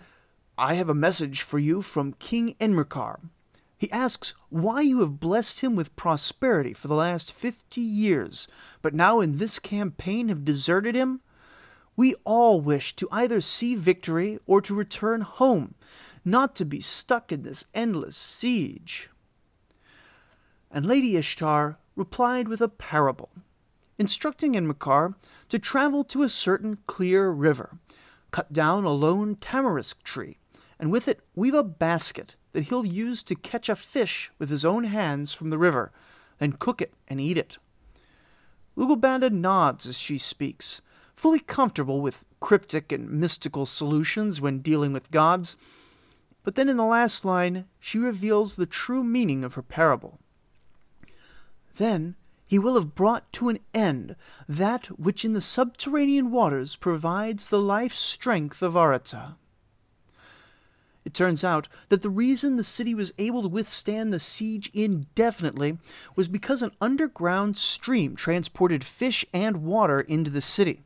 I 0.58 0.76
have 0.76 0.88
a 0.88 0.94
message 0.94 1.42
for 1.42 1.60
you 1.60 1.82
from 1.82 2.14
King 2.14 2.56
Enmerkar. 2.60 3.20
He 3.78 3.92
asks 3.92 4.36
why 4.50 4.82
you 4.82 5.00
have 5.02 5.20
blessed 5.20 5.62
him 5.62 5.76
with 5.76 5.96
prosperity 5.96 6.74
for 6.74 6.88
the 6.88 6.96
last 6.96 7.34
fifty 7.34 7.82
years, 7.82 8.48
but 8.82 8.94
now 8.94 9.20
in 9.20 9.38
this 9.38 9.60
campaign 9.60 10.30
have 10.30 10.46
deserted 10.46 10.96
him? 10.96 11.22
We 11.96 12.16
all 12.24 12.62
wish 12.62 12.96
to 12.98 13.10
either 13.12 13.42
see 13.42 13.76
victory 13.76 14.40
or 14.46 14.62
to 14.62 14.76
return 14.76 15.22
home, 15.22 15.76
not 16.24 16.56
to 16.56 16.66
be 16.66 16.80
stuck 16.80 17.32
in 17.32 17.44
this 17.44 17.66
endless 17.74 18.16
siege. 18.16 19.10
And 20.72 20.86
Lady 20.86 21.18
Ishtar 21.18 21.79
replied 22.00 22.48
with 22.48 22.62
a 22.62 22.70
parable, 22.70 23.30
instructing 23.98 24.54
Enmerkar 24.54 25.14
to 25.50 25.60
travel 25.60 26.06
to 26.06 26.24
a 26.24 26.30
certain 26.30 26.78
clear 26.88 27.30
river, 27.30 27.78
cut 28.32 28.54
down 28.54 28.86
a 28.86 28.90
lone 28.90 29.36
tamarisk 29.36 30.02
tree, 30.02 30.38
and 30.80 30.94
with 30.94 31.10
it 31.10 31.20
weave 31.36 31.54
a 31.54 31.62
basket 31.62 32.38
that 32.54 32.64
he'll 32.64 32.86
use 32.86 33.22
to 33.22 33.36
catch 33.36 33.68
a 33.68 33.76
fish 33.76 34.32
with 34.40 34.50
his 34.50 34.64
own 34.64 34.86
hands 34.86 35.34
from 35.34 35.50
the 35.50 35.58
river, 35.58 35.92
then 36.38 36.54
cook 36.54 36.82
it 36.82 36.94
and 37.10 37.20
eat 37.20 37.38
it. 37.38 37.58
Lugalbanda 38.78 39.30
nods 39.30 39.86
as 39.86 40.00
she 40.00 40.18
speaks, 40.18 40.82
fully 41.14 41.40
comfortable 41.42 42.00
with 42.00 42.24
cryptic 42.40 42.94
and 42.94 43.12
mystical 43.12 43.66
solutions 43.66 44.40
when 44.40 44.60
dealing 44.60 44.94
with 44.94 45.12
gods. 45.12 45.58
But 46.44 46.56
then 46.56 46.70
in 46.70 46.78
the 46.78 46.86
last 46.86 47.26
line, 47.26 47.66
she 47.78 47.98
reveals 47.98 48.56
the 48.56 48.66
true 48.66 49.04
meaning 49.04 49.44
of 49.44 49.56
her 49.56 49.62
parable. 49.62 50.18
Then 51.80 52.16
he 52.46 52.60
will 52.60 52.76
have 52.76 52.94
brought 52.94 53.32
to 53.34 53.48
an 53.48 53.60
end 53.74 54.18
that 54.50 54.88
which 55.00 55.24
in 55.24 55.32
the 55.32 55.40
subterranean 55.40 56.30
waters 56.30 56.76
provides 56.76 57.48
the 57.48 57.62
life 57.62 57.94
strength 57.94 58.62
of 58.62 58.76
Arata. 58.76 59.36
It 61.06 61.14
turns 61.14 61.46
out 61.46 61.70
that 61.88 62.02
the 62.02 62.10
reason 62.10 62.58
the 62.58 62.66
city 62.66 62.94
was 62.94 63.14
able 63.18 63.44
to 63.44 63.48
withstand 63.48 64.12
the 64.12 64.20
siege 64.20 64.70
indefinitely 64.74 65.78
was 66.18 66.28
because 66.28 66.62
an 66.62 66.72
underground 66.82 67.56
stream 67.56 68.18
transported 68.18 68.84
fish 68.84 69.26
and 69.32 69.64
water 69.64 70.02
into 70.02 70.30
the 70.30 70.42
city. 70.42 70.84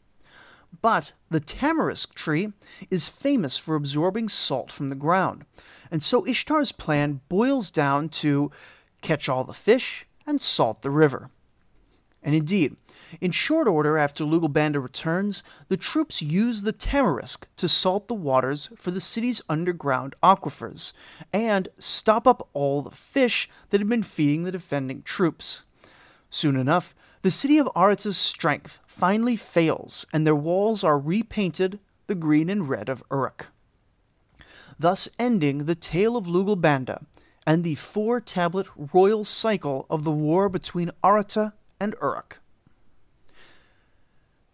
But 0.80 1.14
the 1.32 1.40
tamarisk 1.40 2.14
tree 2.14 2.54
is 2.92 3.10
famous 3.10 3.58
for 3.58 3.74
absorbing 3.74 4.30
salt 4.30 4.72
from 4.72 4.90
the 4.90 4.96
ground, 4.96 5.46
and 5.90 6.04
so 6.04 6.24
Ishtar's 6.28 6.72
plan 6.72 7.22
boils 7.30 7.72
down 7.72 8.10
to 8.10 8.52
catch 9.02 9.28
all 9.28 9.44
the 9.44 9.54
fish 9.54 10.06
and 10.26 10.42
salt 10.42 10.82
the 10.82 10.90
river. 10.90 11.30
And 12.24 12.34
indeed, 12.34 12.78
in 13.20 13.32
short 13.32 13.68
order 13.68 13.98
after 13.98 14.24
Lugalbanda 14.24 14.82
returns, 14.82 15.44
the 15.68 15.78
troops 15.78 16.22
use 16.22 16.62
the 16.62 16.74
tamarisk 16.74 17.48
to 17.58 17.68
salt 17.68 18.08
the 18.08 18.14
waters 18.14 18.70
for 18.76 18.92
the 18.92 19.02
city's 19.02 19.42
underground 19.50 20.16
aquifers 20.24 20.94
and 21.32 21.68
stop 21.78 22.26
up 22.26 22.48
all 22.54 22.82
the 22.82 22.92
fish 22.92 23.50
that 23.70 23.82
had 23.82 23.90
been 23.90 24.04
feeding 24.04 24.44
the 24.44 24.52
defending 24.52 25.02
troops. 25.04 25.64
Soon 26.30 26.56
enough, 26.56 26.96
the 27.22 27.32
city 27.32 27.58
of 27.58 27.70
Arata's 27.76 28.18
strength 28.18 28.80
finally 28.88 29.36
fails, 29.36 30.06
and 30.12 30.26
their 30.26 30.36
walls 30.36 30.84
are 30.84 31.00
repainted 31.00 31.80
the 32.08 32.16
green 32.16 32.50
and 32.50 32.68
red 32.68 32.90
of 32.90 33.04
Uruk. 33.12 33.48
Thus 34.80 35.08
ending 35.20 35.66
the 35.66 35.76
tale 35.76 36.18
of 36.18 36.26
Lugalbanda 36.26 37.06
and 37.46 37.64
the 37.64 37.76
four 37.76 38.22
tablet 38.22 38.68
royal 38.94 39.24
cycle 39.24 39.86
of 39.90 40.04
the 40.04 40.12
war 40.12 40.50
between 40.50 40.92
Arata 41.04 41.54
and 41.80 41.96
Uruk. 42.02 42.40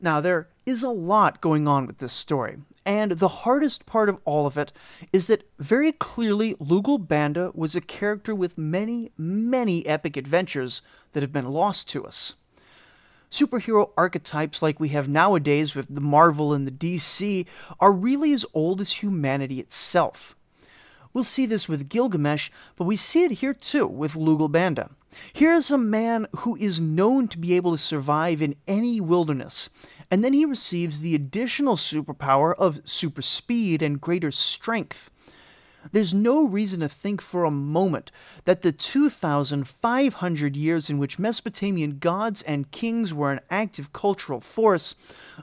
Now, 0.02 0.22
there 0.22 0.48
is 0.66 0.82
a 0.82 0.90
lot 0.90 1.42
going 1.42 1.68
on 1.68 1.86
with 1.86 1.98
this 1.98 2.14
story, 2.14 2.58
and 2.86 3.12
the 3.12 3.28
hardest 3.28 3.86
part 3.86 4.08
of 4.08 4.20
all 4.24 4.48
of 4.48 4.58
it 4.58 4.72
is 5.12 5.28
that 5.28 5.44
very 5.60 5.92
clearly 5.92 6.56
Lugalbanda 6.56 7.54
was 7.54 7.76
a 7.76 7.82
character 7.82 8.34
with 8.34 8.58
many, 8.58 9.12
many 9.18 9.86
epic 9.86 10.16
adventures 10.16 10.82
that 11.12 11.22
have 11.22 11.34
been 11.34 11.50
lost 11.50 11.90
to 11.90 12.06
us. 12.06 12.36
Superhero 13.30 13.92
archetypes 13.96 14.62
like 14.62 14.80
we 14.80 14.90
have 14.90 15.08
nowadays 15.08 15.76
with 15.76 15.94
the 15.94 16.02
Marvel 16.02 16.54
and 16.54 16.66
the 16.68 16.72
DC 16.72 17.46
are 17.80 17.92
really 17.92 18.34
as 18.34 18.46
old 18.54 18.82
as 18.82 19.04
humanity 19.04 19.60
itself. 19.60 20.36
We'll 21.14 21.24
see 21.24 21.46
this 21.46 21.68
with 21.68 21.90
Gilgamesh, 21.90 22.50
but 22.76 22.86
we 22.86 22.96
see 22.96 23.24
it 23.24 23.32
here 23.32 23.54
too 23.54 23.88
with 23.88 24.14
Lugalbanda. 24.14 24.92
Here 25.34 25.52
is 25.52 25.72
a 25.72 25.78
man 25.78 26.28
who 26.38 26.56
is 26.58 26.80
known 26.80 27.28
to 27.30 27.40
be 27.40 27.56
able 27.56 27.72
to 27.72 27.78
survive 27.80 28.42
in 28.42 28.56
any 28.68 29.02
wilderness, 29.02 29.70
and 30.12 30.24
then 30.24 30.34
he 30.34 30.46
receives 30.46 31.02
the 31.02 31.16
additional 31.16 31.78
superpower 31.78 32.54
of 32.56 32.82
super 32.88 33.24
speed 33.24 33.82
and 33.82 34.00
greater 34.00 34.32
strength. 34.32 35.10
There's 35.92 36.14
no 36.14 36.44
reason 36.44 36.82
to 36.82 36.90
think 36.90 37.22
for 37.22 37.46
a 37.46 37.52
moment 37.52 38.12
that 38.44 38.62
the 38.62 38.72
2,500 38.72 40.56
years 40.56 40.90
in 40.90 40.98
which 40.98 41.18
Mesopotamian 41.18 42.00
gods 42.00 42.42
and 42.42 42.70
kings 42.72 43.14
were 43.14 43.32
an 43.32 43.40
active 43.50 43.94
cultural 43.94 44.40
force, 44.40 44.96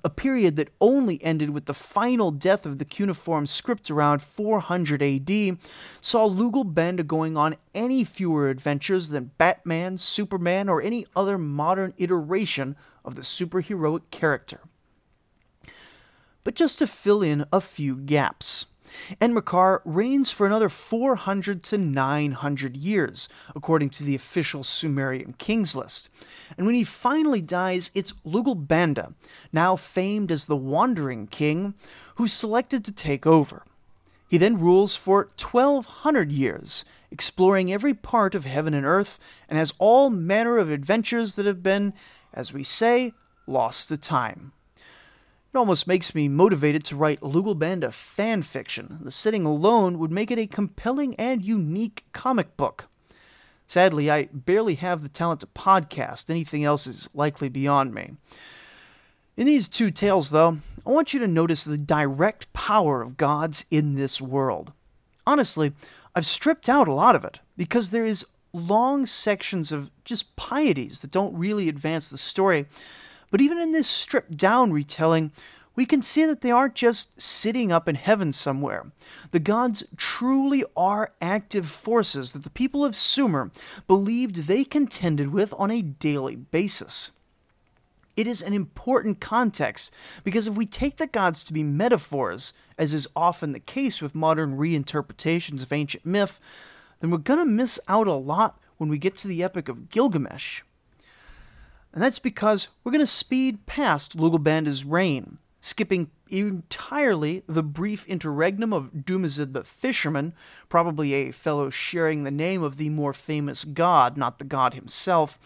a 0.05 0.11
period 0.11 0.57
that 0.57 0.73
only 0.81 1.23
ended 1.25 1.51
with 1.51 1.65
the 1.65 1.75
final 1.75 2.31
death 2.31 2.67
of 2.67 2.79
the 2.79 2.85
cuneiform 2.85 3.47
script 3.47 3.91
around 3.91 4.21
400 4.23 5.03
AD, 5.03 5.59
saw 6.01 6.29
Lugalbanda 6.29 7.07
going 7.07 7.37
on 7.37 7.57
any 7.75 8.05
fewer 8.05 8.49
adventures 8.49 9.09
than 9.09 9.33
Batman, 9.39 9.97
Superman, 9.99 10.69
or 10.69 10.83
any 10.83 11.07
other 11.17 11.39
modern 11.39 11.95
iteration 11.97 12.77
of 13.05 13.15
the 13.15 13.23
superheroic 13.23 14.03
character. 14.11 14.61
But 16.45 16.55
just 16.55 16.79
to 16.79 16.87
fill 16.87 17.23
in 17.23 17.47
a 17.53 17.61
few 17.61 17.97
gaps. 17.97 18.67
Enmerkar 19.21 19.81
reigns 19.85 20.31
for 20.31 20.47
another 20.47 20.69
400 20.69 21.63
to 21.65 21.79
900 21.79 22.77
years, 22.77 23.29
according 23.55 23.91
to 23.91 24.05
the 24.05 24.15
official 24.15 24.65
Sumerian 24.65 25.35
kings 25.35 25.75
list. 25.75 26.09
And 26.57 26.67
when 26.67 26.75
he 26.75 26.85
finally 26.85 27.43
dies, 27.43 27.91
it's 27.95 28.15
Lugalbanda, 28.25 29.15
now 29.53 29.77
famed 29.77 30.31
as 30.31 30.47
the 30.47 30.57
Wandering 30.57 31.27
King, 31.27 31.75
who's 32.17 32.33
selected 32.33 32.85
to 32.85 32.93
take 32.93 33.27
over. 33.27 33.65
He 34.29 34.39
then 34.39 34.59
rules 34.59 34.97
for 34.97 35.31
1200 35.41 36.33
years, 36.33 36.85
exploring 37.11 37.73
every 37.73 37.95
part 37.95 38.35
of 38.35 38.45
heaven 38.45 38.75
and 38.75 38.85
earth, 38.85 39.19
and 39.49 39.59
has 39.59 39.73
all 39.79 40.11
manner 40.11 40.59
of 40.59 40.71
adventures 40.71 41.37
that 41.37 41.47
have 41.47 41.63
been, 41.63 41.93
as 42.35 42.53
we 42.53 42.65
say, 42.65 43.13
lost 43.47 43.89
to 43.89 43.97
time. 43.97 44.53
It 45.57 45.61
almost 45.61 45.87
makes 45.87 46.15
me 46.15 46.29
motivated 46.29 46.85
to 46.85 46.97
write 46.97 47.23
Lugalbanda 47.23 47.91
fan 47.91 48.43
fiction. 48.43 48.99
The 49.01 49.11
setting 49.11 49.47
alone 49.47 49.99
would 49.99 50.13
make 50.13 50.31
it 50.31 50.39
a 50.39 50.47
compelling 50.47 51.15
and 51.15 51.43
unique 51.43 52.05
comic 52.13 52.59
book. 52.59 52.89
Sadly, 53.67 54.11
I 54.11 54.29
barely 54.35 54.75
have 54.75 55.03
the 55.03 55.09
talent 55.09 55.41
to 55.41 55.47
podcast. 55.47 56.29
Anything 56.29 56.63
else 56.63 56.87
is 56.87 57.09
likely 57.15 57.49
beyond 57.49 57.95
me. 57.95 58.17
In 59.39 59.47
these 59.47 59.71
two 59.71 59.91
tales, 59.91 60.29
though, 60.29 60.59
I 60.87 60.91
want 60.91 61.15
you 61.15 61.21
to 61.21 61.27
notice 61.27 61.65
the 61.65 61.79
direct 61.79 62.53
power 62.53 63.01
of 63.01 63.17
gods 63.17 63.65
in 63.71 63.95
this 63.95 64.21
world. 64.21 64.75
Honestly, 65.27 65.73
I've 66.15 66.27
stripped 66.27 66.69
out 66.69 66.87
a 66.87 66.93
lot 66.93 67.17
of 67.17 67.25
it 67.25 67.41
because 67.57 67.93
there 67.93 68.05
is 68.05 68.27
long 68.53 69.07
sections 69.07 69.73
of 69.73 69.91
just 70.05 70.37
pieties 70.37 71.01
that 71.01 71.11
don't 71.11 71.35
really 71.35 71.71
advance 71.71 72.11
the 72.11 72.19
story 72.19 72.67
but 73.31 73.41
even 73.41 73.59
in 73.59 73.73
this 73.73 73.89
stripped 73.89 74.37
down 74.37 74.73
retelling, 74.73 75.33
we 75.75 75.85
can 75.85 76.03
see 76.03 76.25
that 76.25 76.41
they 76.41 76.51
aren't 76.51 76.75
just 76.75 77.21
sitting 77.21 77.71
up 77.71 77.87
in 77.87 77.95
heaven 77.95 78.33
somewhere. 78.33 78.91
The 79.31 79.39
gods 79.39 79.85
truly 79.97 80.65
are 80.77 81.13
active 81.21 81.69
forces 81.69 82.33
that 82.33 82.45
the 82.45 82.51
people 82.51 82.85
of 82.85 82.97
Sumer 82.97 83.51
believed 83.87 84.47
they 84.47 84.65
contended 84.65 85.33
with 85.33 85.53
on 85.59 85.71
a 85.71 85.83
daily 85.83 86.35
basis. 86.37 87.11
It 88.17 88.27
is 88.27 88.41
an 88.41 88.55
important 88.55 89.21
context 89.21 89.93
because 90.25 90.49
if 90.49 90.55
we 90.55 90.65
take 90.65 90.97
the 90.97 91.07
gods 91.07 91.45
to 91.45 91.53
be 91.53 91.63
metaphors, 91.63 92.55
as 92.79 92.95
is 92.95 93.07
often 93.15 93.53
the 93.53 93.61
case 93.61 94.01
with 94.01 94.15
modern 94.15 94.57
reinterpretations 94.57 95.63
of 95.63 95.73
ancient 95.73 96.07
myth, 96.07 96.41
then 97.01 97.11
we're 97.11 97.19
going 97.19 97.39
to 97.39 97.45
miss 97.45 97.79
out 97.87 98.07
a 98.07 98.15
lot 98.15 98.59
when 98.79 98.89
we 98.89 98.97
get 98.97 99.19
to 99.19 99.29
the 99.29 99.43
Epic 99.43 99.69
of 99.69 99.91
Gilgamesh. 99.91 100.63
And 101.97 102.03
that's 102.03 102.19
because 102.19 102.69
we're 102.85 102.93
going 102.93 103.01
to 103.01 103.07
speed 103.07 103.65
past 103.65 104.19
Lugalbanda's 104.19 104.85
reign, 104.85 105.39
skipping 105.63 106.11
entirely 106.29 107.43
the 107.49 107.63
brief 107.63 108.07
interregnum 108.07 108.71
of 108.75 108.93
Dumuzid 108.93 109.55
the 109.55 109.65
fisherman, 109.65 110.35
probably 110.69 111.15
a 111.15 111.31
fellow 111.31 111.71
sharing 111.71 112.23
the 112.23 112.31
name 112.31 112.63
of 112.63 112.77
the 112.77 112.91
more 112.91 113.15
famous 113.15 113.65
god, 113.65 114.19
not 114.19 114.39
the 114.39 114.45
god 114.45 114.75
himself. 114.75 115.39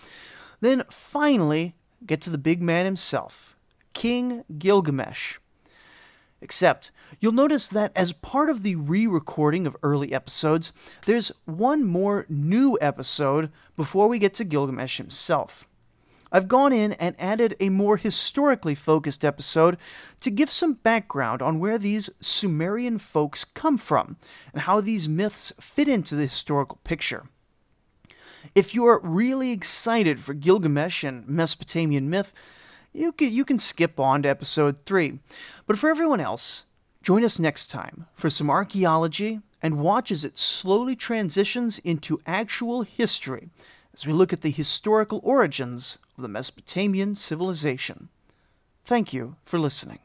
Then 0.60 0.82
finally 0.90 1.76
get 2.04 2.20
to 2.22 2.30
the 2.30 2.36
big 2.36 2.60
man 2.60 2.84
himself, 2.84 3.56
King 3.92 4.42
Gilgamesh. 4.58 5.36
Except, 6.40 6.90
you'll 7.20 7.30
notice 7.30 7.68
that 7.68 7.92
as 7.94 8.10
part 8.10 8.50
of 8.50 8.64
the 8.64 8.74
re 8.74 9.06
recording 9.06 9.68
of 9.68 9.76
early 9.84 10.12
episodes, 10.12 10.72
there's 11.06 11.30
one 11.44 11.84
more 11.84 12.26
new 12.28 12.76
episode 12.80 13.52
before 13.76 14.08
we 14.08 14.18
get 14.18 14.34
to 14.34 14.44
Gilgamesh 14.44 14.96
himself. 14.96 15.68
I've 16.32 16.48
gone 16.48 16.72
in 16.72 16.92
and 16.92 17.16
added 17.18 17.56
a 17.58 17.70
more 17.70 17.96
historically 17.96 18.74
focused 18.74 19.24
episode 19.24 19.76
to 20.20 20.30
give 20.30 20.50
some 20.50 20.74
background 20.74 21.42
on 21.42 21.58
where 21.58 21.78
these 21.78 22.10
Sumerian 22.20 22.98
folks 22.98 23.44
come 23.44 23.78
from 23.78 24.16
and 24.52 24.62
how 24.62 24.80
these 24.80 25.08
myths 25.08 25.52
fit 25.60 25.88
into 25.88 26.14
the 26.14 26.26
historical 26.26 26.78
picture. 26.84 27.26
If 28.54 28.74
you're 28.74 29.00
really 29.02 29.52
excited 29.52 30.20
for 30.20 30.34
Gilgamesh 30.34 31.04
and 31.04 31.26
Mesopotamian 31.28 32.08
myth, 32.08 32.32
you 32.92 33.12
can, 33.12 33.32
you 33.32 33.44
can 33.44 33.58
skip 33.58 34.00
on 34.00 34.22
to 34.22 34.28
episode 34.28 34.80
3. 34.80 35.18
But 35.66 35.78
for 35.78 35.90
everyone 35.90 36.20
else, 36.20 36.64
join 37.02 37.24
us 37.24 37.38
next 37.38 37.68
time 37.68 38.06
for 38.14 38.30
some 38.30 38.50
archaeology 38.50 39.40
and 39.62 39.80
watch 39.80 40.10
as 40.10 40.24
it 40.24 40.38
slowly 40.38 40.96
transitions 40.96 41.78
into 41.80 42.20
actual 42.26 42.82
history 42.82 43.50
as 43.92 44.06
we 44.06 44.12
look 44.12 44.32
at 44.32 44.40
the 44.40 44.50
historical 44.50 45.20
origins 45.22 45.98
of 46.20 46.22
the 46.22 46.28
Mesopotamian 46.28 47.16
civilization. 47.16 48.10
Thank 48.84 49.14
you 49.14 49.36
for 49.44 49.58
listening. 49.58 50.00